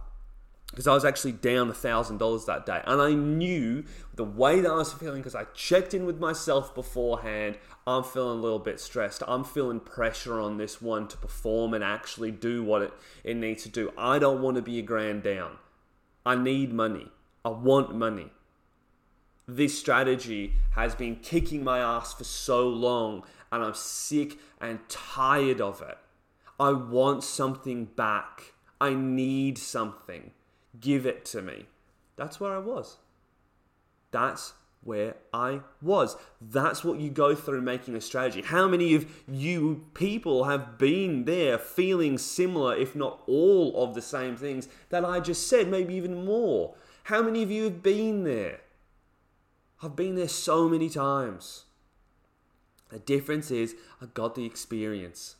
because 0.71 0.87
I 0.87 0.95
was 0.95 1.05
actually 1.05 1.33
down 1.33 1.69
a 1.69 1.75
thousand 1.75 2.19
dollars 2.19 2.45
that 2.45 2.65
day, 2.65 2.81
and 2.87 3.00
I 3.00 3.12
knew 3.12 3.85
the 4.15 4.25
way 4.25 4.61
that 4.61 4.71
I 4.71 4.77
was 4.77 4.93
feeling 4.93 5.21
because 5.21 5.35
I 5.35 5.45
checked 5.55 5.95
in 5.95 6.07
with 6.07 6.19
myself 6.19 6.75
beforehand. 6.75 7.59
I'm 7.87 8.05
feeling 8.05 8.39
a 8.39 8.43
little 8.43 8.61
bit 8.61 8.79
stressed. 8.79 9.23
I'm 9.27 9.43
feeling 9.43 9.81
pressure 9.81 10.41
on 10.41 10.59
this 10.59 10.81
one 10.81 11.09
to 11.09 11.17
perform 11.17 11.75
and 11.75 11.83
actually 11.83 12.31
do 12.31 12.62
what 12.62 12.83
it, 12.83 12.93
it 13.25 13.37
needs 13.37 13.65
to 13.65 13.69
do. 13.69 13.93
I 13.99 14.21
don't 14.21 14.43
want 14.43 14.57
to 14.57 14.62
be 14.62 14.79
a 14.79 14.83
grand 14.83 15.25
down. 15.25 15.59
I 16.25 16.37
need 16.37 16.73
money. 16.73 17.09
I 17.45 17.49
want 17.49 17.95
money. 17.95 18.31
This 19.49 19.77
strategy 19.77 20.55
has 20.77 20.95
been 20.95 21.17
kicking 21.17 21.65
my 21.65 21.81
ass 21.81 22.15
for 22.15 22.23
so 22.23 22.69
long, 22.69 23.25
and 23.50 23.65
I'm 23.65 23.75
sick 23.75 24.39
and 24.61 24.79
tired 24.89 25.61
of 25.61 25.83
it. 25.83 25.99
I 26.61 26.71
want 26.73 27.25
something 27.25 27.87
back. 27.87 28.53
I 28.81 28.95
need 28.95 29.59
something. 29.59 30.31
Give 30.79 31.07
it 31.07 31.25
to 31.27 31.43
me. 31.43 31.67
That's 32.17 32.39
where 32.39 32.55
I 32.55 32.59
was. 32.59 32.99
That's 34.11 34.53
where 34.83 35.17
I 35.33 35.61
was. 35.83 36.17
That's 36.41 36.85
what 36.85 37.00
you 37.00 37.11
go 37.11 37.35
through 37.35 37.62
making 37.62 37.95
a 37.97 38.00
strategy. 38.00 38.43
How 38.43 38.67
many 38.67 38.95
of 38.95 39.07
you 39.29 39.87
people 39.95 40.45
have 40.45 40.79
been 40.79 41.25
there 41.25 41.59
feeling 41.59 42.19
similar, 42.19 42.75
if 42.75 42.97
not 42.97 43.23
all 43.27 43.83
of 43.83 43.95
the 43.95 44.03
same 44.03 44.37
things 44.37 44.69
that 44.89 45.05
I 45.05 45.21
just 45.21 45.49
said, 45.49 45.69
maybe 45.69 45.95
even 45.95 46.25
more? 46.25 46.75
How 47.05 47.23
many 47.23 47.43
of 47.43 47.50
you 47.50 47.65
have 47.65 47.83
been 47.83 48.25
there? 48.25 48.61
I've 49.83 49.97
been 49.97 50.15
there 50.15 50.29
so 50.29 50.69
many 50.69 50.89
times. 50.89 51.65
The 52.91 52.99
difference 52.99 53.50
is 53.50 53.75
I 54.00 54.07
got 54.07 54.35
the 54.35 54.45
experience. 54.45 55.37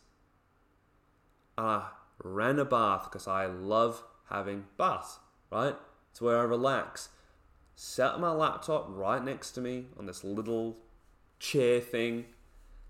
I 1.59 1.89
ran 2.23 2.59
a 2.59 2.65
bath 2.65 3.05
because 3.05 3.27
I 3.27 3.47
love 3.47 4.03
having 4.31 4.65
baths, 4.77 5.19
right? 5.51 5.77
It's 6.11 6.21
where 6.21 6.39
I 6.39 6.45
relax. 6.45 7.11
Set 7.75 8.21
my 8.21 8.31
laptop 8.31 8.87
right 8.89 9.23
next 9.23 9.53
to 9.53 9.61
me 9.61 9.87
on 9.99 10.07
this 10.07 10.25
little 10.25 10.77
chair 11.39 11.81
thing. 11.81 12.27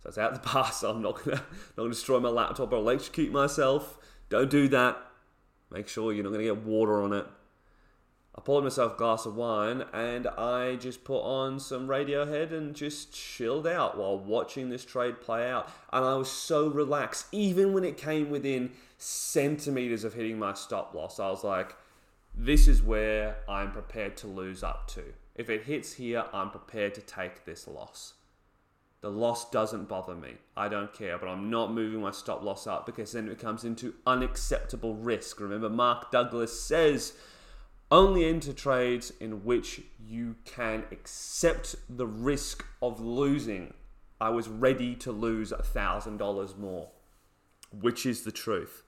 So 0.03 0.09
it's 0.09 0.19
out 0.19 0.35
the 0.35 0.41
bath, 0.53 0.75
so 0.75 0.91
I'm 0.91 1.03
not 1.03 1.25
gonna 1.25 1.37
not 1.37 1.77
gonna 1.77 1.89
destroy 1.91 2.21
my 2.21 2.29
laptop 2.29 2.73
or 2.73 2.77
electrocute 2.77 3.33
myself. 3.33 3.99
Don't 4.29 4.51
do 4.51 4.69
that. 4.69 4.99
Make 5.71 5.89
sure 5.89 6.13
you're 6.13 6.25
not 6.25 6.33
gonna 6.33 6.45
get 6.45 6.59
water 6.59 7.03
on 7.03 7.13
it. 7.13 7.27
I 8.41 8.43
poured 8.43 8.65
myself 8.65 8.95
a 8.95 8.97
glass 8.97 9.27
of 9.27 9.37
wine 9.37 9.85
and 9.93 10.27
I 10.27 10.77
just 10.77 11.05
put 11.05 11.21
on 11.21 11.61
some 11.61 11.89
Radiohead 11.89 12.53
and 12.53 12.75
just 12.75 13.13
chilled 13.13 13.67
out 13.67 13.99
while 13.99 14.19
watching 14.19 14.71
this 14.71 14.83
trade 14.83 15.21
play 15.21 15.51
out. 15.51 15.69
And 15.93 16.07
I 16.07 16.15
was 16.15 16.31
so 16.31 16.67
relaxed, 16.69 17.27
even 17.33 17.75
when 17.75 17.85
it 17.85 17.99
came 17.99 18.31
within 18.31 18.71
centimeters 18.97 20.05
of 20.05 20.15
hitting 20.15 20.39
my 20.39 20.55
stop 20.55 20.95
loss. 20.95 21.21
I 21.21 21.29
was 21.29 21.45
like, 21.45 21.77
this 22.35 22.67
is 22.67 22.83
where 22.83 23.37
I'm 23.47 23.73
prepared 23.73 24.17
to 24.19 24.27
lose 24.27 24.63
up 24.63 24.89
to. 24.93 25.03
If 25.35 25.51
it 25.51 25.65
hits 25.65 25.93
here, 25.93 26.25
I'm 26.33 26.49
prepared 26.49 26.95
to 26.95 27.03
take 27.03 27.45
this 27.45 27.69
loss. 27.69 28.15
The 29.03 29.11
loss 29.11 29.51
doesn't 29.51 29.87
bother 29.87 30.15
me. 30.15 30.37
I 30.57 30.69
don't 30.69 30.95
care, 30.95 31.19
but 31.19 31.29
I'm 31.29 31.51
not 31.51 31.75
moving 31.75 32.01
my 32.01 32.11
stop 32.11 32.43
loss 32.43 32.67
up 32.67 32.87
because 32.87 33.13
then 33.13 33.29
it 33.29 33.39
comes 33.39 33.65
into 33.65 33.97
unacceptable 34.07 34.95
risk. 34.95 35.41
Remember, 35.41 35.69
Mark 35.69 36.11
Douglas 36.11 36.59
says 36.59 37.13
only 37.91 38.25
enter 38.25 38.53
trades 38.53 39.13
in 39.21 39.45
which 39.45 39.83
you 39.99 40.37
can 40.45 40.85
accept 40.93 41.77
the 41.89 42.07
risk 42.07 42.65
of 42.81 43.01
losing. 43.01 43.75
I 44.21 44.31
was 44.31 44.49
ready 44.49 44.95
to 44.97 45.13
lose 45.13 45.53
$1,000 45.53 46.59
more, 46.59 46.89
which 47.73 48.07
is 48.07 48.23
the 48.23 48.33
truth. 48.33 48.85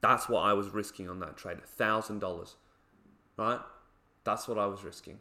That's 0.00 0.28
what 0.28 0.40
I 0.40 0.52
was 0.52 0.68
risking 0.68 1.08
on 1.08 1.20
that 1.20 1.36
trade 1.36 1.58
$1,000, 1.78 2.54
right? 3.36 3.60
That's 4.24 4.46
what 4.46 4.58
I 4.58 4.66
was 4.66 4.84
risking. 4.84 5.18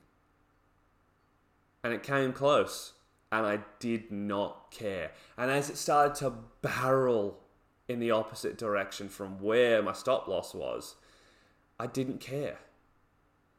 And 1.84 1.94
it 1.94 2.04
came 2.04 2.34
close, 2.34 2.94
and 3.32 3.46
I 3.46 3.60
did 3.80 4.12
not 4.12 4.72
care. 4.72 5.12
And 5.38 5.50
as 5.50 5.70
it 5.70 5.78
started 5.78 6.16
to 6.16 6.34
barrel 6.62 7.40
in 7.88 8.00
the 8.00 8.12
opposite 8.12 8.58
direction 8.58 9.08
from 9.08 9.40
where 9.40 9.82
my 9.82 9.94
stop 9.94 10.28
loss 10.28 10.54
was, 10.54 10.96
I 11.80 11.88
didn't 11.88 12.20
care. 12.20 12.58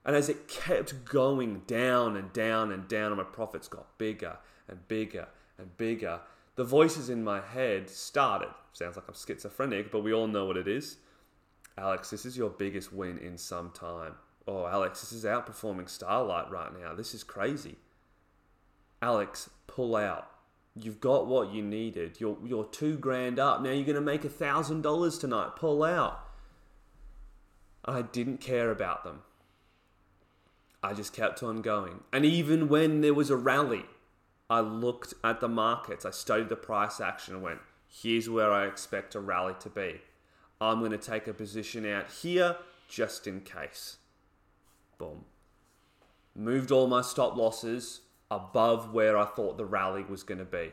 And 0.06 0.14
as 0.14 0.28
it 0.28 0.46
kept 0.46 1.04
going 1.04 1.62
down 1.66 2.16
and 2.16 2.32
down 2.32 2.70
and 2.70 2.86
down, 2.86 3.08
and 3.08 3.16
my 3.16 3.24
profits 3.24 3.66
got 3.66 3.98
bigger 3.98 4.36
and 4.68 4.86
bigger 4.86 5.26
and 5.58 5.76
bigger, 5.76 6.20
the 6.54 6.62
voices 6.62 7.10
in 7.10 7.24
my 7.24 7.40
head 7.40 7.90
started. 7.90 8.50
Sounds 8.72 8.94
like 8.94 9.08
I'm 9.08 9.14
schizophrenic, 9.14 9.90
but 9.90 10.04
we 10.04 10.14
all 10.14 10.28
know 10.28 10.44
what 10.44 10.56
it 10.56 10.68
is. 10.68 10.98
Alex, 11.76 12.08
this 12.08 12.24
is 12.24 12.36
your 12.36 12.50
biggest 12.50 12.92
win 12.92 13.18
in 13.18 13.36
some 13.36 13.72
time. 13.72 14.14
Oh, 14.46 14.66
Alex, 14.66 15.00
this 15.00 15.10
is 15.10 15.24
outperforming 15.24 15.90
Starlight 15.90 16.52
right 16.52 16.70
now. 16.80 16.94
This 16.94 17.12
is 17.12 17.24
crazy. 17.24 17.74
Alex, 19.02 19.50
pull 19.66 19.96
out. 19.96 20.30
You've 20.76 21.00
got 21.00 21.26
what 21.26 21.52
you 21.52 21.62
needed. 21.62 22.20
You're, 22.20 22.38
you're 22.44 22.66
two 22.66 22.96
grand 22.96 23.40
up. 23.40 23.60
Now 23.60 23.70
you're 23.70 23.84
going 23.84 23.96
to 23.96 24.00
make 24.00 24.24
a 24.24 24.28
thousand 24.28 24.82
dollars 24.82 25.18
tonight. 25.18 25.56
Pull 25.56 25.82
out. 25.82 26.20
I 27.84 28.02
didn't 28.02 28.38
care 28.38 28.70
about 28.70 29.02
them. 29.02 29.22
I 30.86 30.94
just 30.94 31.12
kept 31.12 31.42
on 31.42 31.62
going. 31.62 32.04
And 32.12 32.24
even 32.24 32.68
when 32.68 33.00
there 33.00 33.12
was 33.12 33.28
a 33.28 33.36
rally, 33.36 33.86
I 34.48 34.60
looked 34.60 35.14
at 35.24 35.40
the 35.40 35.48
markets, 35.48 36.04
I 36.04 36.12
studied 36.12 36.48
the 36.48 36.54
price 36.54 37.00
action 37.00 37.34
and 37.34 37.42
went, 37.42 37.58
here's 37.88 38.30
where 38.30 38.52
I 38.52 38.66
expect 38.66 39.16
a 39.16 39.20
rally 39.20 39.54
to 39.60 39.68
be. 39.68 40.00
I'm 40.60 40.78
going 40.78 40.92
to 40.92 40.98
take 40.98 41.26
a 41.26 41.34
position 41.34 41.84
out 41.84 42.10
here 42.10 42.56
just 42.88 43.26
in 43.26 43.40
case. 43.40 43.96
Boom. 44.96 45.24
Moved 46.36 46.70
all 46.70 46.86
my 46.86 47.02
stop 47.02 47.36
losses 47.36 48.02
above 48.30 48.94
where 48.94 49.18
I 49.18 49.24
thought 49.24 49.58
the 49.58 49.64
rally 49.64 50.04
was 50.04 50.22
going 50.22 50.38
to 50.38 50.44
be. 50.44 50.70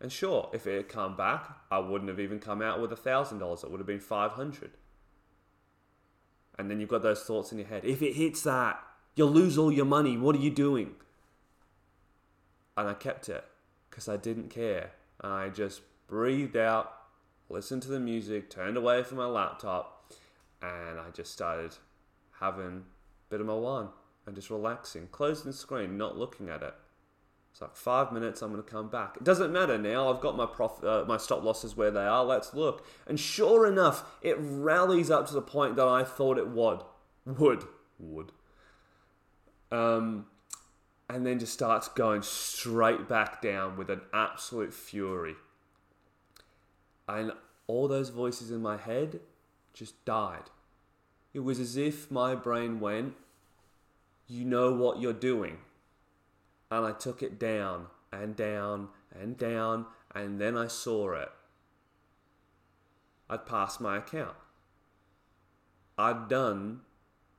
And 0.00 0.12
sure, 0.12 0.50
if 0.52 0.68
it 0.68 0.76
had 0.76 0.88
come 0.88 1.16
back, 1.16 1.48
I 1.68 1.80
wouldn't 1.80 2.10
have 2.10 2.20
even 2.20 2.38
come 2.38 2.62
out 2.62 2.80
with 2.80 2.92
a 2.92 2.96
thousand 2.96 3.38
dollars. 3.38 3.64
It 3.64 3.72
would 3.72 3.80
have 3.80 3.86
been 3.88 3.98
five 3.98 4.32
hundred. 4.32 4.72
And 6.58 6.70
then 6.70 6.78
you've 6.78 6.90
got 6.90 7.02
those 7.02 7.22
thoughts 7.22 7.50
in 7.50 7.58
your 7.58 7.66
head. 7.66 7.84
If 7.84 8.02
it 8.02 8.14
hits 8.14 8.42
that, 8.42 8.78
You'll 9.16 9.30
lose 9.30 9.58
all 9.58 9.72
your 9.72 9.86
money. 9.86 10.16
What 10.16 10.36
are 10.36 10.40
you 10.40 10.50
doing? 10.50 10.94
And 12.76 12.86
I 12.88 12.94
kept 12.94 13.28
it 13.28 13.44
because 13.90 14.08
I 14.08 14.16
didn't 14.18 14.50
care. 14.50 14.92
I 15.22 15.48
just 15.48 15.80
breathed 16.06 16.56
out, 16.56 16.92
listened 17.48 17.82
to 17.82 17.88
the 17.88 17.98
music, 17.98 18.50
turned 18.50 18.76
away 18.76 19.02
from 19.02 19.16
my 19.16 19.26
laptop, 19.26 20.12
and 20.60 21.00
I 21.00 21.10
just 21.14 21.32
started 21.32 21.76
having 22.40 22.84
a 22.84 23.30
bit 23.30 23.40
of 23.40 23.46
my 23.46 23.54
wine 23.54 23.88
and 24.26 24.36
just 24.36 24.50
relaxing, 24.50 25.08
closing 25.10 25.46
the 25.46 25.56
screen, 25.56 25.96
not 25.96 26.18
looking 26.18 26.50
at 26.50 26.62
it. 26.62 26.74
It's 27.50 27.62
like 27.62 27.74
five 27.74 28.12
minutes. 28.12 28.42
I'm 28.42 28.52
going 28.52 28.62
to 28.62 28.70
come 28.70 28.90
back. 28.90 29.16
It 29.16 29.24
doesn't 29.24 29.50
matter 29.50 29.78
now. 29.78 30.12
I've 30.12 30.20
got 30.20 30.36
my 30.36 30.44
prof, 30.44 30.84
uh, 30.84 31.06
my 31.08 31.16
stop 31.16 31.42
losses 31.42 31.74
where 31.74 31.90
they 31.90 32.04
are. 32.04 32.22
Let's 32.22 32.52
look. 32.52 32.86
And 33.06 33.18
sure 33.18 33.66
enough, 33.66 34.04
it 34.20 34.36
rallies 34.38 35.10
up 35.10 35.26
to 35.28 35.32
the 35.32 35.40
point 35.40 35.76
that 35.76 35.88
I 35.88 36.04
thought 36.04 36.36
it 36.36 36.48
would. 36.48 36.82
Would 37.24 37.64
would 37.98 38.32
um, 39.70 40.26
and 41.08 41.26
then 41.26 41.38
just 41.38 41.52
starts 41.52 41.88
going 41.88 42.22
straight 42.22 43.08
back 43.08 43.40
down 43.40 43.76
with 43.76 43.90
an 43.90 44.02
absolute 44.12 44.74
fury. 44.74 45.34
And 47.08 47.32
all 47.66 47.88
those 47.88 48.10
voices 48.10 48.50
in 48.50 48.60
my 48.60 48.76
head 48.76 49.20
just 49.72 50.04
died. 50.04 50.50
It 51.32 51.40
was 51.40 51.60
as 51.60 51.76
if 51.76 52.10
my 52.10 52.34
brain 52.34 52.80
went, 52.80 53.14
You 54.26 54.44
know 54.44 54.72
what 54.72 55.00
you're 55.00 55.12
doing. 55.12 55.58
And 56.70 56.84
I 56.84 56.92
took 56.92 57.22
it 57.22 57.38
down 57.38 57.86
and 58.12 58.34
down 58.34 58.88
and 59.14 59.36
down, 59.36 59.86
and 60.14 60.40
then 60.40 60.56
I 60.56 60.66
saw 60.66 61.12
it. 61.12 61.28
I'd 63.28 63.46
passed 63.46 63.80
my 63.80 63.98
account. 63.98 64.36
I'd 65.98 66.28
done 66.28 66.80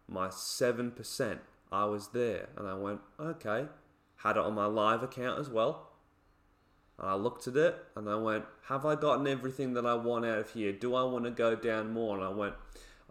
my 0.08 0.28
7%. 0.28 1.40
I 1.72 1.86
was 1.86 2.10
there 2.10 2.50
and 2.56 2.68
I 2.68 2.74
went, 2.74 3.02
okay. 3.20 3.66
Had 4.18 4.38
it 4.38 4.44
on 4.44 4.56
my 4.56 4.66
live 4.66 5.04
account 5.04 5.40
as 5.40 5.50
well. 5.50 5.92
And 6.98 7.10
I 7.10 7.16
looked 7.16 7.48
at 7.48 7.56
it 7.56 7.76
and 7.96 8.10
I 8.10 8.16
went, 8.16 8.46
have 8.68 8.86
I 8.86 8.96
gotten 8.96 9.28
everything 9.28 9.74
that 9.74 9.86
I 9.86 9.94
want 9.94 10.26
out 10.26 10.40
of 10.40 10.52
here? 10.52 10.72
Do 10.72 10.96
I 10.96 11.04
want 11.04 11.26
to 11.26 11.32
go 11.32 11.56
down 11.56 11.92
more? 11.92 12.16
And 12.16 12.26
I 12.26 12.30
went, 12.30 12.56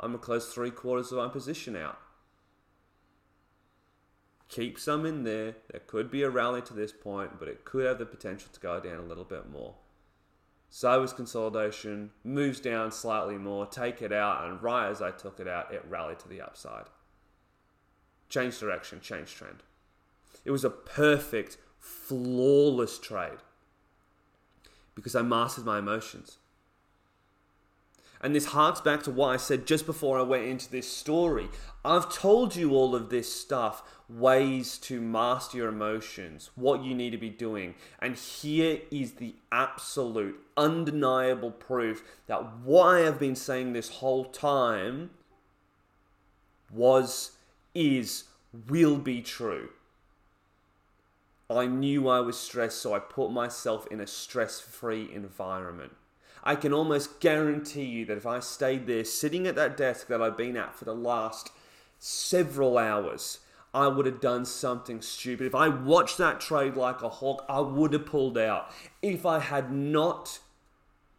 I'm 0.00 0.14
a 0.14 0.18
close 0.18 0.52
three 0.52 0.70
quarters 0.70 1.12
of 1.12 1.18
my 1.18 1.28
position 1.28 1.76
out. 1.76 1.98
Keep 4.48 4.78
some 4.78 5.04
in 5.04 5.24
there. 5.24 5.56
There 5.70 5.80
could 5.86 6.10
be 6.10 6.22
a 6.22 6.30
rally 6.30 6.62
to 6.62 6.74
this 6.74 6.92
point, 6.92 7.38
but 7.38 7.48
it 7.48 7.64
could 7.64 7.86
have 7.86 7.98
the 7.98 8.06
potential 8.06 8.48
to 8.52 8.60
go 8.60 8.80
down 8.80 8.98
a 8.98 9.06
little 9.06 9.24
bit 9.24 9.50
more. 9.50 9.74
Sideways 10.68 11.12
consolidation 11.12 12.10
moves 12.24 12.60
down 12.60 12.90
slightly 12.92 13.38
more, 13.38 13.66
take 13.66 14.02
it 14.02 14.12
out, 14.12 14.44
and 14.44 14.62
right 14.62 14.88
as 14.88 15.00
I 15.00 15.10
took 15.10 15.40
it 15.40 15.48
out, 15.48 15.72
it 15.72 15.84
rallied 15.88 16.18
to 16.20 16.28
the 16.28 16.40
upside 16.40 16.86
change 18.28 18.58
direction, 18.58 19.00
change 19.00 19.34
trend. 19.34 19.62
It 20.44 20.50
was 20.50 20.64
a 20.64 20.70
perfect 20.70 21.56
flawless 21.78 22.98
trade 22.98 23.38
because 24.94 25.14
I 25.14 25.22
mastered 25.22 25.64
my 25.64 25.78
emotions. 25.78 26.38
And 28.20 28.34
this 28.34 28.46
harks 28.46 28.80
back 28.80 29.02
to 29.04 29.10
what 29.10 29.28
I 29.28 29.36
said 29.36 29.66
just 29.66 29.84
before 29.84 30.18
I 30.18 30.22
went 30.22 30.46
into 30.46 30.70
this 30.70 30.90
story. 30.90 31.48
I've 31.84 32.12
told 32.12 32.56
you 32.56 32.72
all 32.72 32.94
of 32.94 33.10
this 33.10 33.32
stuff, 33.32 33.82
ways 34.08 34.78
to 34.78 35.00
master 35.00 35.58
your 35.58 35.68
emotions, 35.68 36.50
what 36.54 36.82
you 36.82 36.94
need 36.94 37.10
to 37.10 37.18
be 37.18 37.28
doing. 37.28 37.74
And 38.00 38.16
here 38.16 38.80
is 38.90 39.12
the 39.12 39.34
absolute, 39.52 40.40
undeniable 40.56 41.50
proof 41.50 42.02
that 42.26 42.56
what 42.64 42.86
I 42.86 43.00
have 43.00 43.18
been 43.18 43.36
saying 43.36 43.74
this 43.74 43.90
whole 43.90 44.24
time 44.24 45.10
was, 46.72 47.32
is, 47.76 48.24
will 48.68 48.96
be 48.96 49.20
true. 49.20 49.70
I 51.48 51.66
knew 51.66 52.08
I 52.08 52.20
was 52.20 52.38
stressed, 52.38 52.78
so 52.78 52.94
I 52.94 52.98
put 52.98 53.30
myself 53.30 53.86
in 53.88 54.00
a 54.00 54.06
stress 54.06 54.58
free 54.58 55.08
environment. 55.12 55.92
I 56.42 56.56
can 56.56 56.72
almost 56.72 57.20
guarantee 57.20 57.84
you 57.84 58.04
that 58.06 58.16
if 58.16 58.26
I 58.26 58.40
stayed 58.40 58.86
there 58.86 59.04
sitting 59.04 59.46
at 59.46 59.56
that 59.56 59.76
desk 59.76 60.08
that 60.08 60.22
I've 60.22 60.36
been 60.36 60.56
at 60.56 60.74
for 60.74 60.84
the 60.84 60.94
last 60.94 61.50
several 61.98 62.78
hours, 62.78 63.40
I 63.74 63.88
would 63.88 64.06
have 64.06 64.20
done 64.20 64.44
something 64.44 65.02
stupid. 65.02 65.46
If 65.46 65.54
I 65.54 65.68
watched 65.68 66.18
that 66.18 66.40
trade 66.40 66.76
like 66.76 67.02
a 67.02 67.08
hawk, 67.08 67.44
I 67.48 67.60
would 67.60 67.92
have 67.92 68.06
pulled 68.06 68.38
out. 68.38 68.72
If 69.02 69.26
I 69.26 69.38
had 69.38 69.70
not 69.70 70.40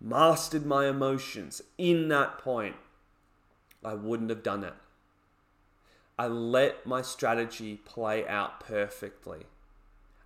mastered 0.01 0.65
my 0.65 0.87
emotions 0.87 1.61
in 1.77 2.07
that 2.07 2.37
point, 2.39 2.75
I 3.83 3.93
wouldn't 3.93 4.29
have 4.29 4.43
done 4.43 4.63
it. 4.63 4.73
I 6.17 6.27
let 6.27 6.85
my 6.85 7.01
strategy 7.01 7.75
play 7.75 8.27
out 8.27 8.59
perfectly. 8.59 9.45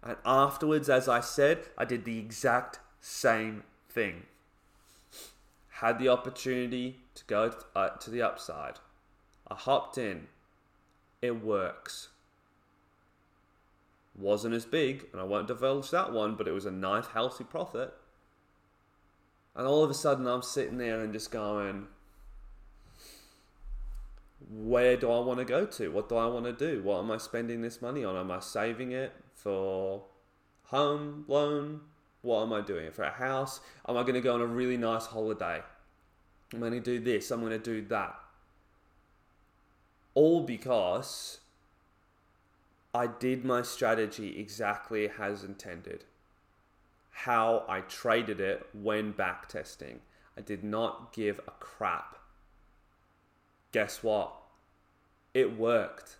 And 0.03 0.15
afterwards, 0.25 0.89
as 0.89 1.07
I 1.07 1.19
said, 1.19 1.67
I 1.77 1.85
did 1.85 2.05
the 2.05 2.17
exact 2.17 2.79
same 3.01 3.63
thing. 3.89 4.23
Had 5.69 5.99
the 5.99 6.09
opportunity 6.09 6.99
to 7.15 7.23
go 7.25 7.53
uh, 7.75 7.89
to 7.89 8.09
the 8.09 8.21
upside. 8.21 8.75
I 9.49 9.55
hopped 9.55 9.97
in. 9.97 10.27
It 11.21 11.43
works. 11.43 12.09
Wasn't 14.17 14.53
as 14.53 14.65
big, 14.65 15.07
and 15.11 15.21
I 15.21 15.25
won't 15.25 15.47
divulge 15.47 15.91
that 15.91 16.11
one, 16.11 16.35
but 16.35 16.47
it 16.47 16.51
was 16.51 16.65
a 16.65 16.71
nice, 16.71 17.07
healthy 17.07 17.43
profit. 17.43 17.93
And 19.55 19.67
all 19.67 19.83
of 19.83 19.89
a 19.89 19.95
sudden, 19.95 20.27
I'm 20.27 20.41
sitting 20.41 20.77
there 20.77 21.01
and 21.01 21.11
just 21.11 21.31
going, 21.31 21.87
where 24.49 24.97
do 24.97 25.11
I 25.11 25.19
want 25.19 25.39
to 25.39 25.45
go 25.45 25.65
to? 25.65 25.91
What 25.91 26.09
do 26.09 26.15
I 26.15 26.25
want 26.27 26.45
to 26.45 26.53
do? 26.53 26.81
What 26.81 26.99
am 26.99 27.11
I 27.11 27.17
spending 27.17 27.61
this 27.61 27.81
money 27.81 28.03
on? 28.03 28.15
Am 28.15 28.31
I 28.31 28.39
saving 28.39 28.91
it 28.91 29.13
for 29.33 30.03
home 30.65 31.25
loan? 31.27 31.81
What 32.21 32.43
am 32.43 32.53
I 32.53 32.61
doing? 32.61 32.91
For 32.91 33.03
a 33.03 33.11
house? 33.11 33.59
Am 33.87 33.97
I 33.97 34.01
going 34.01 34.15
to 34.15 34.21
go 34.21 34.33
on 34.33 34.41
a 34.41 34.45
really 34.45 34.77
nice 34.77 35.07
holiday? 35.07 35.61
I'm 36.53 36.59
going 36.59 36.73
to 36.73 36.79
do 36.79 36.99
this. 36.99 37.31
I'm 37.31 37.39
going 37.39 37.51
to 37.51 37.59
do 37.59 37.81
that. 37.87 38.15
All 40.13 40.41
because 40.41 41.39
I 42.93 43.07
did 43.07 43.45
my 43.45 43.61
strategy 43.61 44.39
exactly 44.39 45.09
as 45.19 45.43
intended. 45.43 46.03
How 47.11 47.63
I 47.67 47.81
traded 47.81 48.39
it 48.39 48.67
when 48.73 49.11
back 49.11 49.47
testing. 49.47 50.01
I 50.37 50.41
did 50.41 50.63
not 50.63 51.13
give 51.13 51.39
a 51.47 51.51
crap 51.51 52.17
guess 53.71 54.03
what? 54.03 54.33
It 55.33 55.57
worked. 55.57 56.17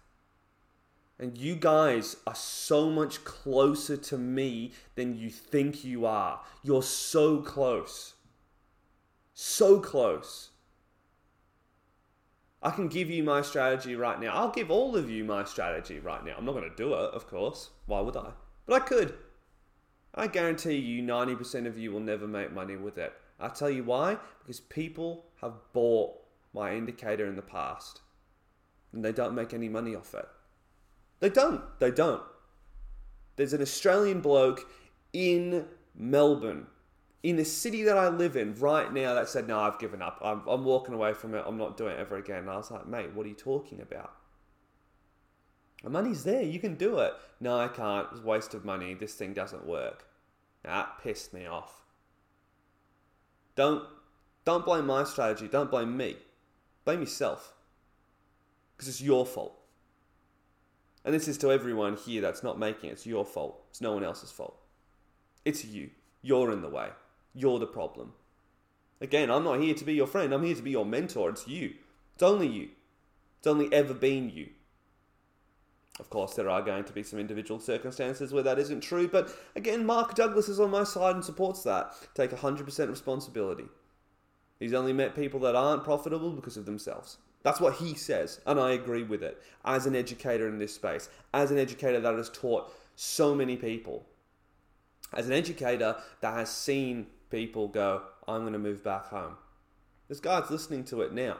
And 1.19 1.37
you 1.37 1.55
guys 1.55 2.15
are 2.25 2.35
so 2.35 2.89
much 2.89 3.23
closer 3.23 3.95
to 3.95 4.17
me 4.17 4.71
than 4.95 5.17
you 5.17 5.29
think 5.29 5.83
you 5.83 6.05
are. 6.05 6.41
You're 6.63 6.81
so 6.81 7.37
close. 7.41 8.15
So 9.33 9.79
close. 9.79 10.49
I 12.63 12.71
can 12.71 12.87
give 12.87 13.09
you 13.09 13.23
my 13.23 13.41
strategy 13.41 13.95
right 13.95 14.19
now. 14.19 14.33
I'll 14.33 14.51
give 14.51 14.69
all 14.69 14.95
of 14.95 15.09
you 15.09 15.23
my 15.23 15.43
strategy 15.43 15.99
right 15.99 16.23
now. 16.23 16.35
I'm 16.37 16.45
not 16.45 16.53
going 16.53 16.69
to 16.69 16.75
do 16.75 16.93
it, 16.93 17.11
of 17.13 17.27
course. 17.27 17.69
Why 17.85 18.01
would 18.01 18.17
I? 18.17 18.31
But 18.65 18.81
I 18.81 18.85
could. 18.85 19.13
I 20.13 20.27
guarantee 20.27 20.75
you 20.75 21.01
90% 21.01 21.65
of 21.65 21.77
you 21.77 21.91
will 21.91 21.99
never 21.99 22.27
make 22.27 22.51
money 22.51 22.75
with 22.75 22.97
it. 22.97 23.13
I'll 23.39 23.49
tell 23.49 23.69
you 23.69 23.83
why. 23.83 24.17
Because 24.39 24.59
people 24.59 25.25
have 25.41 25.53
bought 25.73 26.20
my 26.53 26.73
indicator 26.73 27.25
in 27.25 27.35
the 27.35 27.41
past. 27.41 28.01
And 28.93 29.03
they 29.03 29.11
don't 29.11 29.35
make 29.35 29.53
any 29.53 29.69
money 29.69 29.95
off 29.95 30.13
it. 30.13 30.27
They 31.19 31.29
don't. 31.29 31.61
They 31.79 31.91
don't. 31.91 32.23
There's 33.35 33.53
an 33.53 33.61
Australian 33.61 34.21
bloke 34.21 34.69
in 35.13 35.65
Melbourne, 35.95 36.67
in 37.23 37.35
the 37.35 37.45
city 37.45 37.83
that 37.83 37.97
I 37.97 38.09
live 38.09 38.35
in 38.35 38.55
right 38.55 38.91
now, 38.91 39.13
that 39.13 39.29
said, 39.29 39.47
No, 39.47 39.59
I've 39.59 39.79
given 39.79 40.01
up. 40.01 40.19
I'm, 40.23 40.41
I'm 40.47 40.65
walking 40.65 40.93
away 40.93 41.13
from 41.13 41.35
it. 41.35 41.43
I'm 41.45 41.57
not 41.57 41.77
doing 41.77 41.93
it 41.93 41.99
ever 41.99 42.17
again. 42.17 42.39
And 42.39 42.49
I 42.49 42.57
was 42.57 42.71
like, 42.71 42.87
Mate, 42.87 43.13
what 43.13 43.25
are 43.25 43.29
you 43.29 43.35
talking 43.35 43.79
about? 43.81 44.11
The 45.83 45.89
money's 45.89 46.23
there. 46.23 46.43
You 46.43 46.59
can 46.59 46.75
do 46.75 46.99
it. 46.99 47.13
No, 47.39 47.57
I 47.57 47.67
can't. 47.67 48.07
It's 48.11 48.21
waste 48.21 48.53
of 48.53 48.65
money. 48.65 48.93
This 48.93 49.13
thing 49.13 49.33
doesn't 49.33 49.65
work. 49.65 50.05
That 50.63 50.99
pissed 51.01 51.33
me 51.33 51.45
off. 51.45 51.85
Don't 53.55 53.83
don't 54.43 54.65
blame 54.65 54.87
my 54.87 55.03
strategy. 55.03 55.47
Don't 55.47 55.69
blame 55.69 55.95
me. 55.95 56.17
Blame 56.85 57.01
yourself. 57.01 57.53
Because 58.75 58.87
it's 58.87 59.01
your 59.01 59.25
fault. 59.25 59.57
And 61.03 61.13
this 61.13 61.27
is 61.27 61.37
to 61.39 61.51
everyone 61.51 61.97
here 61.97 62.21
that's 62.21 62.43
not 62.43 62.59
making 62.59 62.89
it. 62.89 62.93
It's 62.93 63.07
your 63.07 63.25
fault. 63.25 63.63
It's 63.69 63.81
no 63.81 63.93
one 63.93 64.03
else's 64.03 64.31
fault. 64.31 64.57
It's 65.45 65.65
you. 65.65 65.89
You're 66.21 66.51
in 66.51 66.61
the 66.61 66.69
way. 66.69 66.89
You're 67.33 67.59
the 67.59 67.67
problem. 67.67 68.13
Again, 68.99 69.31
I'm 69.31 69.43
not 69.43 69.59
here 69.59 69.73
to 69.73 69.83
be 69.83 69.93
your 69.93 70.07
friend. 70.07 70.33
I'm 70.33 70.43
here 70.43 70.55
to 70.55 70.61
be 70.61 70.71
your 70.71 70.85
mentor. 70.85 71.29
It's 71.29 71.47
you. 71.47 71.73
It's 72.13 72.23
only 72.23 72.47
you. 72.47 72.69
It's 73.39 73.47
only 73.47 73.73
ever 73.73 73.95
been 73.95 74.29
you. 74.29 74.49
Of 75.99 76.09
course, 76.09 76.35
there 76.35 76.49
are 76.49 76.61
going 76.61 76.83
to 76.85 76.93
be 76.93 77.03
some 77.03 77.19
individual 77.19 77.59
circumstances 77.59 78.31
where 78.31 78.43
that 78.43 78.59
isn't 78.59 78.81
true, 78.81 79.07
but 79.07 79.35
again, 79.55 79.85
Mark 79.85 80.15
Douglas 80.15 80.49
is 80.49 80.59
on 80.59 80.71
my 80.71 80.83
side 80.83 81.15
and 81.15 81.25
supports 81.25 81.63
that. 81.63 81.93
Take 82.15 82.31
100% 82.31 82.89
responsibility. 82.89 83.65
He's 84.61 84.75
only 84.75 84.93
met 84.93 85.15
people 85.15 85.39
that 85.39 85.55
aren't 85.55 85.83
profitable 85.83 86.29
because 86.29 86.55
of 86.55 86.67
themselves. 86.67 87.17
That's 87.41 87.59
what 87.59 87.77
he 87.77 87.95
says, 87.95 88.39
and 88.45 88.59
I 88.59 88.73
agree 88.73 89.01
with 89.01 89.23
it. 89.23 89.41
As 89.65 89.87
an 89.87 89.95
educator 89.95 90.47
in 90.47 90.59
this 90.59 90.75
space, 90.75 91.09
as 91.33 91.49
an 91.49 91.57
educator 91.57 91.99
that 91.99 92.13
has 92.13 92.29
taught 92.29 92.71
so 92.95 93.33
many 93.33 93.57
people, 93.57 94.05
as 95.13 95.25
an 95.25 95.33
educator 95.33 95.97
that 96.21 96.33
has 96.35 96.51
seen 96.51 97.07
people 97.31 97.69
go, 97.69 98.03
I'm 98.27 98.41
going 98.41 98.53
to 98.53 98.59
move 98.59 98.83
back 98.83 99.05
home. 99.05 99.33
This 100.07 100.19
guy's 100.19 100.51
listening 100.51 100.83
to 100.85 101.01
it 101.01 101.11
now. 101.11 101.37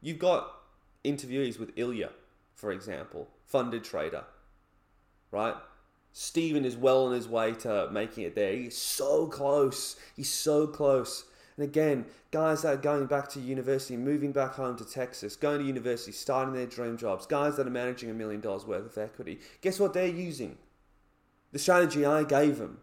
You've 0.00 0.20
got 0.20 0.48
interviewees 1.04 1.58
with 1.58 1.72
Ilya, 1.74 2.10
for 2.54 2.70
example, 2.70 3.26
funded 3.46 3.82
trader, 3.82 4.22
right? 5.32 5.56
Stephen 6.12 6.64
is 6.64 6.76
well 6.76 7.06
on 7.06 7.12
his 7.12 7.26
way 7.26 7.52
to 7.54 7.88
making 7.90 8.22
it 8.22 8.36
there. 8.36 8.52
He's 8.52 8.78
so 8.78 9.26
close. 9.26 9.96
He's 10.14 10.30
so 10.30 10.68
close. 10.68 11.24
And 11.58 11.66
again, 11.66 12.06
guys 12.30 12.62
that 12.62 12.72
are 12.72 12.76
going 12.76 13.06
back 13.06 13.28
to 13.30 13.40
university, 13.40 13.96
moving 13.96 14.30
back 14.30 14.52
home 14.52 14.76
to 14.76 14.84
Texas, 14.84 15.34
going 15.34 15.58
to 15.58 15.66
university, 15.66 16.12
starting 16.12 16.54
their 16.54 16.66
dream 16.66 16.96
jobs, 16.96 17.26
guys 17.26 17.56
that 17.56 17.66
are 17.66 17.70
managing 17.70 18.08
a 18.10 18.14
million 18.14 18.40
dollars 18.40 18.64
worth 18.64 18.86
of 18.86 18.96
equity, 18.96 19.40
guess 19.60 19.80
what 19.80 19.92
they're 19.92 20.06
using? 20.06 20.56
The 21.50 21.58
strategy 21.58 22.06
I 22.06 22.22
gave 22.22 22.58
them. 22.58 22.78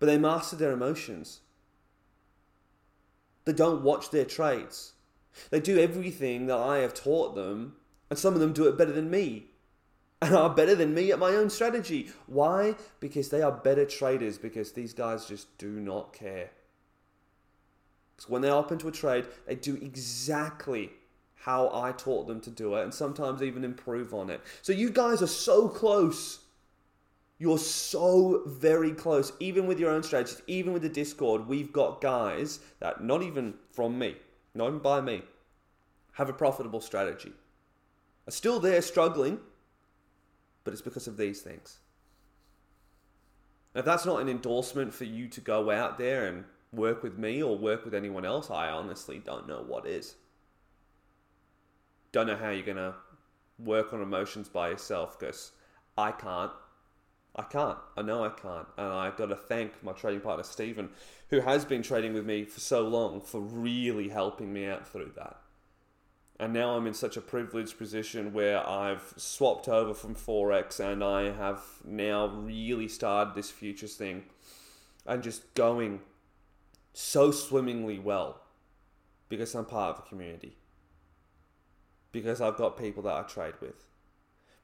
But 0.00 0.06
they 0.06 0.18
master 0.18 0.56
their 0.56 0.72
emotions. 0.72 1.42
They 3.44 3.52
don't 3.52 3.84
watch 3.84 4.10
their 4.10 4.24
trades. 4.24 4.94
They 5.50 5.60
do 5.60 5.78
everything 5.78 6.46
that 6.48 6.58
I 6.58 6.78
have 6.78 6.92
taught 6.92 7.36
them, 7.36 7.76
and 8.10 8.18
some 8.18 8.34
of 8.34 8.40
them 8.40 8.52
do 8.52 8.66
it 8.66 8.76
better 8.76 8.92
than 8.92 9.10
me 9.10 9.46
and 10.20 10.34
are 10.34 10.50
better 10.50 10.74
than 10.74 10.92
me 10.92 11.12
at 11.12 11.20
my 11.20 11.30
own 11.30 11.50
strategy. 11.50 12.10
Why? 12.26 12.74
Because 12.98 13.28
they 13.28 13.42
are 13.42 13.52
better 13.52 13.84
traders, 13.84 14.38
because 14.38 14.72
these 14.72 14.92
guys 14.92 15.26
just 15.26 15.56
do 15.56 15.70
not 15.70 16.12
care. 16.12 16.50
So 18.18 18.28
when 18.28 18.42
they 18.42 18.50
open 18.50 18.78
to 18.78 18.88
a 18.88 18.92
trade, 18.92 19.26
they 19.46 19.54
do 19.54 19.74
exactly 19.76 20.90
how 21.34 21.70
I 21.74 21.92
taught 21.92 22.28
them 22.28 22.40
to 22.42 22.50
do 22.50 22.76
it 22.76 22.84
and 22.84 22.94
sometimes 22.94 23.42
even 23.42 23.64
improve 23.64 24.14
on 24.14 24.30
it. 24.30 24.40
So 24.62 24.72
you 24.72 24.90
guys 24.90 25.22
are 25.22 25.26
so 25.26 25.68
close. 25.68 26.38
You're 27.38 27.58
so 27.58 28.42
very 28.46 28.92
close, 28.92 29.32
even 29.40 29.66
with 29.66 29.80
your 29.80 29.90
own 29.90 30.04
strategies, 30.04 30.42
even 30.46 30.72
with 30.72 30.82
the 30.82 30.88
Discord. 30.88 31.48
We've 31.48 31.72
got 31.72 32.00
guys 32.00 32.60
that, 32.78 33.02
not 33.02 33.22
even 33.22 33.54
from 33.72 33.98
me, 33.98 34.14
not 34.54 34.68
even 34.68 34.78
by 34.78 35.00
me, 35.00 35.22
have 36.12 36.28
a 36.28 36.32
profitable 36.32 36.80
strategy. 36.80 37.32
Are 38.28 38.30
still 38.30 38.60
there 38.60 38.80
struggling, 38.80 39.40
but 40.62 40.72
it's 40.72 40.82
because 40.82 41.08
of 41.08 41.16
these 41.16 41.40
things. 41.40 41.78
if 43.74 43.84
that's 43.84 44.06
not 44.06 44.20
an 44.20 44.28
endorsement 44.28 44.94
for 44.94 45.04
you 45.04 45.26
to 45.26 45.40
go 45.40 45.70
out 45.70 45.98
there 45.98 46.26
and 46.26 46.44
work 46.72 47.02
with 47.02 47.18
me 47.18 47.42
or 47.42 47.56
work 47.56 47.84
with 47.84 47.94
anyone 47.94 48.24
else, 48.24 48.50
I 48.50 48.68
honestly 48.68 49.18
don't 49.18 49.46
know 49.46 49.62
what 49.66 49.86
is. 49.86 50.16
Don't 52.12 52.26
know 52.26 52.36
how 52.36 52.50
you're 52.50 52.74
to 52.74 52.94
work 53.58 53.92
on 53.92 54.02
emotions 54.02 54.48
by 54.48 54.70
yourself 54.70 55.18
because 55.18 55.52
I 55.96 56.12
can't. 56.12 56.52
I 57.34 57.42
can't. 57.42 57.78
I 57.96 58.02
know 58.02 58.24
I 58.24 58.28
can't. 58.28 58.66
And 58.76 58.92
I've 58.92 59.16
got 59.16 59.26
to 59.26 59.36
thank 59.36 59.82
my 59.82 59.92
trading 59.92 60.20
partner, 60.20 60.44
Stephen, 60.44 60.90
who 61.30 61.40
has 61.40 61.64
been 61.64 61.82
trading 61.82 62.12
with 62.12 62.26
me 62.26 62.44
for 62.44 62.60
so 62.60 62.86
long, 62.86 63.20
for 63.20 63.40
really 63.40 64.10
helping 64.10 64.52
me 64.52 64.66
out 64.66 64.86
through 64.86 65.12
that. 65.16 65.38
And 66.38 66.52
now 66.52 66.76
I'm 66.76 66.86
in 66.86 66.94
such 66.94 67.16
a 67.16 67.22
privileged 67.22 67.78
position 67.78 68.32
where 68.32 68.66
I've 68.66 69.14
swapped 69.16 69.68
over 69.68 69.94
from 69.94 70.14
Forex 70.14 70.80
and 70.80 71.02
I 71.02 71.32
have 71.32 71.62
now 71.84 72.26
really 72.26 72.88
started 72.88 73.34
this 73.34 73.50
futures 73.50 73.94
thing 73.94 74.24
and 75.06 75.22
just 75.22 75.54
going 75.54 76.00
so 76.92 77.30
swimmingly 77.30 77.98
well 77.98 78.40
because 79.28 79.54
I'm 79.54 79.64
part 79.64 79.96
of 79.96 80.04
a 80.04 80.08
community. 80.08 80.56
Because 82.10 82.40
I've 82.40 82.56
got 82.56 82.76
people 82.76 83.02
that 83.04 83.14
I 83.14 83.22
trade 83.22 83.54
with 83.60 83.88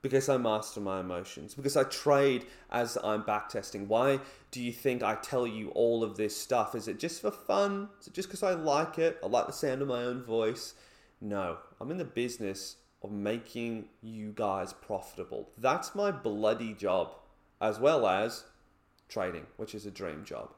because 0.01 0.29
I 0.29 0.37
master 0.37 0.81
my 0.81 1.01
emotions, 1.01 1.55
because 1.55 1.77
I 1.77 1.83
trade 1.85 2.47
as 2.71 2.97
I'm 3.03 3.23
backtesting. 3.23 3.89
Why 3.89 4.21
do 4.51 4.63
you 4.63 4.73
think 4.73 5.03
I 5.03 5.17
tell 5.17 5.47
you 5.47 5.71
all 5.71 6.05
of 6.05 6.17
this 6.17 6.37
stuff? 6.37 6.75
Is 6.75 6.89
it 6.89 6.99
just 6.99 7.21
for 7.21 7.31
fun? 7.31 7.89
Is 8.01 8.07
it 8.07 8.15
just 8.15 8.29
because 8.29 8.43
I 8.43 8.55
like 8.55 8.99
it? 8.99 9.19
I 9.23 9.27
like 9.27 9.47
the 9.47 9.53
sound 9.53 9.83
of 9.83 9.89
my 9.89 10.03
own 10.03 10.23
voice? 10.23 10.75
No, 11.21 11.59
I'm 11.81 11.91
in 11.91 11.99
the 11.99 12.05
business 12.05 12.77
of 13.03 13.11
making 13.11 13.89
you 14.01 14.33
guys 14.35 14.73
profitable. 14.73 15.51
That's 15.59 15.95
my 15.95 16.11
bloody 16.11 16.75
job, 16.75 17.13
as 17.61 17.81
well 17.81 18.07
as 18.07 18.45
trading, 19.09 19.47
which 19.57 19.75
is 19.75 19.85
a 19.85 19.91
dream 19.91 20.25
job. 20.25 20.51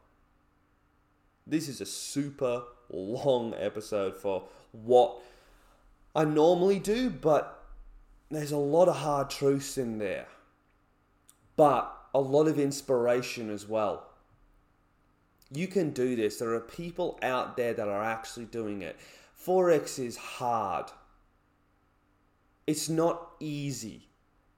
This 1.50 1.68
is 1.68 1.80
a 1.80 1.86
super 1.86 2.62
long 2.92 3.54
episode 3.58 4.16
for 4.16 4.44
what 4.70 5.18
I 6.14 6.24
normally 6.24 6.78
do, 6.78 7.10
but 7.10 7.64
there's 8.30 8.52
a 8.52 8.56
lot 8.56 8.86
of 8.86 8.98
hard 8.98 9.30
truths 9.30 9.76
in 9.76 9.98
there, 9.98 10.28
but 11.56 11.92
a 12.14 12.20
lot 12.20 12.46
of 12.46 12.56
inspiration 12.56 13.50
as 13.50 13.66
well. 13.66 14.06
You 15.52 15.66
can 15.66 15.90
do 15.90 16.14
this. 16.14 16.38
There 16.38 16.54
are 16.54 16.60
people 16.60 17.18
out 17.20 17.56
there 17.56 17.74
that 17.74 17.88
are 17.88 18.04
actually 18.04 18.46
doing 18.46 18.82
it. 18.82 18.96
Forex 19.36 19.98
is 19.98 20.16
hard. 20.16 20.86
It's 22.68 22.88
not 22.88 23.32
easy. 23.40 24.06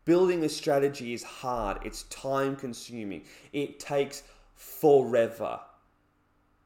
Building 0.04 0.44
a 0.44 0.48
strategy 0.50 1.14
is 1.14 1.22
hard. 1.22 1.78
It's 1.86 2.02
time 2.04 2.54
consuming. 2.54 3.22
It 3.54 3.80
takes 3.80 4.24
forever. 4.54 5.60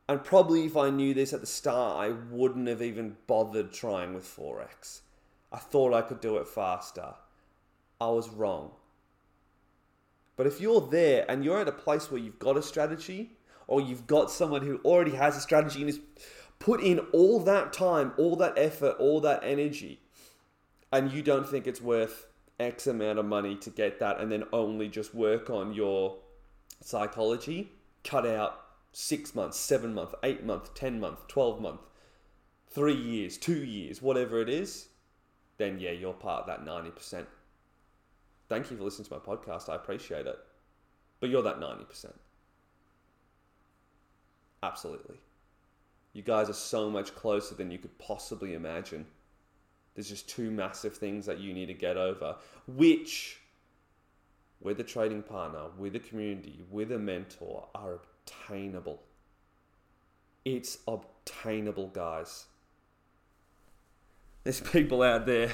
And 0.09 0.23
probably 0.23 0.66
if 0.66 0.77
I 0.77 0.90
knew 0.90 1.14
this 1.14 1.33
at 1.33 1.40
the 1.40 1.47
start, 1.47 1.99
I 1.99 2.14
wouldn't 2.31 2.69
have 2.69 2.83
even 2.83 3.16
bothered 3.27 3.73
trying 3.73 4.14
with 4.14 4.25
Forex. 4.25 5.01
I 5.53 5.59
thought 5.59 5.95
I 5.95 6.03
could 6.03 6.21
do 6.21 6.37
it 6.37 6.47
faster. 6.47 7.14
I 8.01 8.09
was 8.09 8.29
wrong. 8.29 8.73
But 10.37 10.47
if 10.47 10.61
you're 10.61 10.81
there 10.81 11.25
and 11.29 11.45
you're 11.45 11.61
at 11.61 11.69
a 11.69 11.73
place 11.73 12.11
where 12.11 12.21
you've 12.21 12.38
got 12.38 12.57
a 12.57 12.62
strategy, 12.62 13.31
or 13.66 13.81
you've 13.81 14.07
got 14.07 14.31
someone 14.31 14.62
who 14.62 14.81
already 14.85 15.12
has 15.12 15.37
a 15.37 15.40
strategy 15.40 15.81
and 15.81 15.88
has 15.88 15.99
put 16.59 16.81
in 16.81 17.01
all 17.12 17.40
that 17.40 17.73
time, 17.73 18.12
all 18.16 18.37
that 18.37 18.57
effort, 18.57 18.97
all 18.99 19.21
that 19.21 19.42
energy, 19.42 20.01
and 20.92 21.11
you 21.11 21.23
don't 21.23 21.49
think 21.49 21.66
it's 21.66 21.81
worth 21.81 22.27
X 22.61 22.87
amount 22.87 23.19
of 23.19 23.25
money 23.25 23.57
to 23.57 23.71
get 23.71 23.99
that 23.99 24.21
and 24.21 24.31
then 24.31 24.45
only 24.53 24.88
just 24.88 25.14
work 25.14 25.51
on 25.51 25.73
your 25.73 26.16
psychology, 26.81 27.73
cut 28.05 28.27
out 28.27 28.66
six 28.99 29.35
months, 29.35 29.59
seven 29.59 29.93
months, 29.93 30.15
eight 30.23 30.43
months, 30.43 30.71
10 30.75 30.99
months, 30.99 31.21
12 31.29 31.61
months, 31.61 31.83
three 32.71 32.97
years, 32.97 33.37
two 33.37 33.63
years, 33.63 34.01
whatever 34.01 34.41
it 34.41 34.49
is, 34.49 34.89
then 35.59 35.79
yeah, 35.79 35.91
you're 35.91 36.15
part 36.15 36.41
of 36.41 36.47
that 36.47 36.65
90%. 36.65 37.27
Thank 38.49 38.71
you 38.71 38.77
for 38.79 38.85
listening 38.85 39.07
to 39.09 39.13
my 39.13 39.19
podcast. 39.19 39.69
I 39.69 39.75
appreciate 39.75 40.27
it. 40.27 40.39
But 41.21 41.29
you're 41.29 41.43
that 41.43 41.61
90%. 41.61 42.15
Absolutely. 44.63 45.17
You 46.15 46.23
guys 46.23 46.49
are 46.49 46.55
so 46.55 46.89
much 46.89 47.15
closer 47.15 47.55
than 47.55 47.71
you 47.71 47.77
could 47.77 47.99
possibly 47.99 48.55
imagine. 48.55 49.05
There's 49.95 50.09
just 50.09 50.27
two 50.27 50.51
massive 50.51 50.97
things 50.97 51.27
that 51.27 51.39
you 51.39 51.53
need 51.53 51.67
to 51.67 51.75
get 51.75 51.99
over, 51.99 52.37
which, 52.67 53.41
with 54.59 54.81
a 54.81 54.85
trading 54.85 55.23
partner, 55.23 55.65
with 55.77 55.95
a 55.97 56.01
community, 56.01 56.63
with 56.71 56.91
a 56.93 56.99
mentor, 56.99 57.69
are 57.75 58.01
obtainable. 58.27 59.03
It's 60.45 60.79
obtainable, 60.87 61.89
guys. 61.89 62.47
There's 64.45 64.61
people 64.61 65.03
out 65.03 65.27
there 65.27 65.53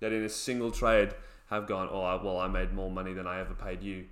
that 0.00 0.12
in 0.12 0.22
a 0.22 0.28
single 0.28 0.70
trade 0.70 1.14
have 1.50 1.66
gone, 1.66 1.88
oh, 1.90 2.20
well, 2.22 2.38
I 2.38 2.48
made 2.48 2.72
more 2.72 2.90
money 2.90 3.12
than 3.12 3.26
I 3.26 3.40
ever 3.40 3.54
paid 3.54 3.82
you. 3.82 4.06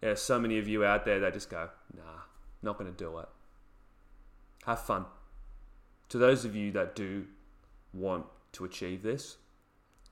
There's 0.00 0.20
so 0.20 0.38
many 0.38 0.58
of 0.58 0.68
you 0.68 0.84
out 0.84 1.06
there 1.06 1.20
that 1.20 1.32
just 1.32 1.48
go, 1.48 1.70
nah, 1.96 2.02
not 2.62 2.78
going 2.78 2.92
to 2.92 2.96
do 2.96 3.18
it. 3.18 3.28
Have 4.66 4.80
fun. 4.80 5.06
To 6.10 6.18
those 6.18 6.44
of 6.44 6.54
you 6.54 6.72
that 6.72 6.94
do 6.94 7.26
want 7.94 8.26
to 8.52 8.64
achieve 8.64 9.02
this, 9.02 9.38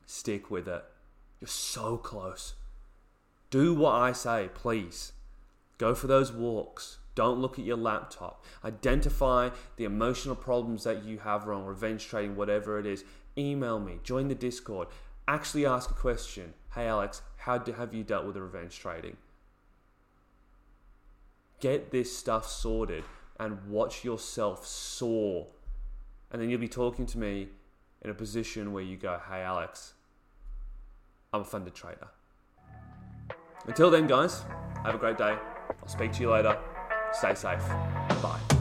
stick 0.07 0.51
with 0.51 0.67
it. 0.67 0.85
You're 1.41 1.49
so 1.49 1.99
close. 1.99 2.55
Do 3.51 3.75
what 3.75 3.93
I 3.93 4.13
say, 4.13 4.49
please. 4.55 5.13
Go 5.83 5.97
for 5.97 6.07
those 6.07 6.31
walks. 6.31 6.99
Don't 7.17 7.41
look 7.41 7.59
at 7.59 7.65
your 7.65 7.77
laptop. 7.77 8.45
Identify 8.65 9.51
the 9.75 9.83
emotional 9.83 10.37
problems 10.37 10.85
that 10.85 11.03
you 11.03 11.19
have 11.19 11.49
wrong, 11.49 11.65
revenge 11.65 12.07
trading, 12.07 12.37
whatever 12.37 12.79
it 12.79 12.87
is. 12.87 13.03
Email 13.37 13.81
me, 13.81 13.99
join 14.05 14.29
the 14.29 14.37
Discord. 14.37 14.87
Actually 15.27 15.67
ask 15.67 15.91
a 15.91 15.95
question. 15.95 16.55
Hey 16.73 16.87
Alex, 16.87 17.23
how 17.37 17.59
do, 17.59 17.73
have 17.73 17.93
you 17.93 18.05
dealt 18.05 18.27
with 18.27 18.35
the 18.35 18.43
revenge 18.43 18.79
trading? 18.79 19.17
Get 21.59 21.91
this 21.91 22.17
stuff 22.17 22.49
sorted 22.49 23.03
and 23.41 23.69
watch 23.69 24.05
yourself 24.05 24.65
soar. 24.65 25.49
And 26.31 26.41
then 26.41 26.49
you'll 26.49 26.61
be 26.61 26.69
talking 26.69 27.07
to 27.07 27.19
me 27.19 27.49
in 28.03 28.09
a 28.09 28.15
position 28.15 28.73
where 28.73 28.85
you 28.85 28.97
go, 28.97 29.21
Hey 29.29 29.43
Alex, 29.43 29.95
I'm 31.33 31.41
a 31.41 31.45
funded 31.45 31.75
trader. 31.75 32.07
Until 33.67 33.91
then, 33.91 34.07
guys, 34.07 34.45
have 34.85 34.95
a 34.95 34.99
great 34.99 35.19
day. 35.19 35.37
I'll 35.83 35.89
speak 35.89 36.13
to 36.13 36.21
you 36.23 36.31
later. 36.31 36.59
Stay 37.13 37.35
safe. 37.35 37.67
Bye. 38.23 38.52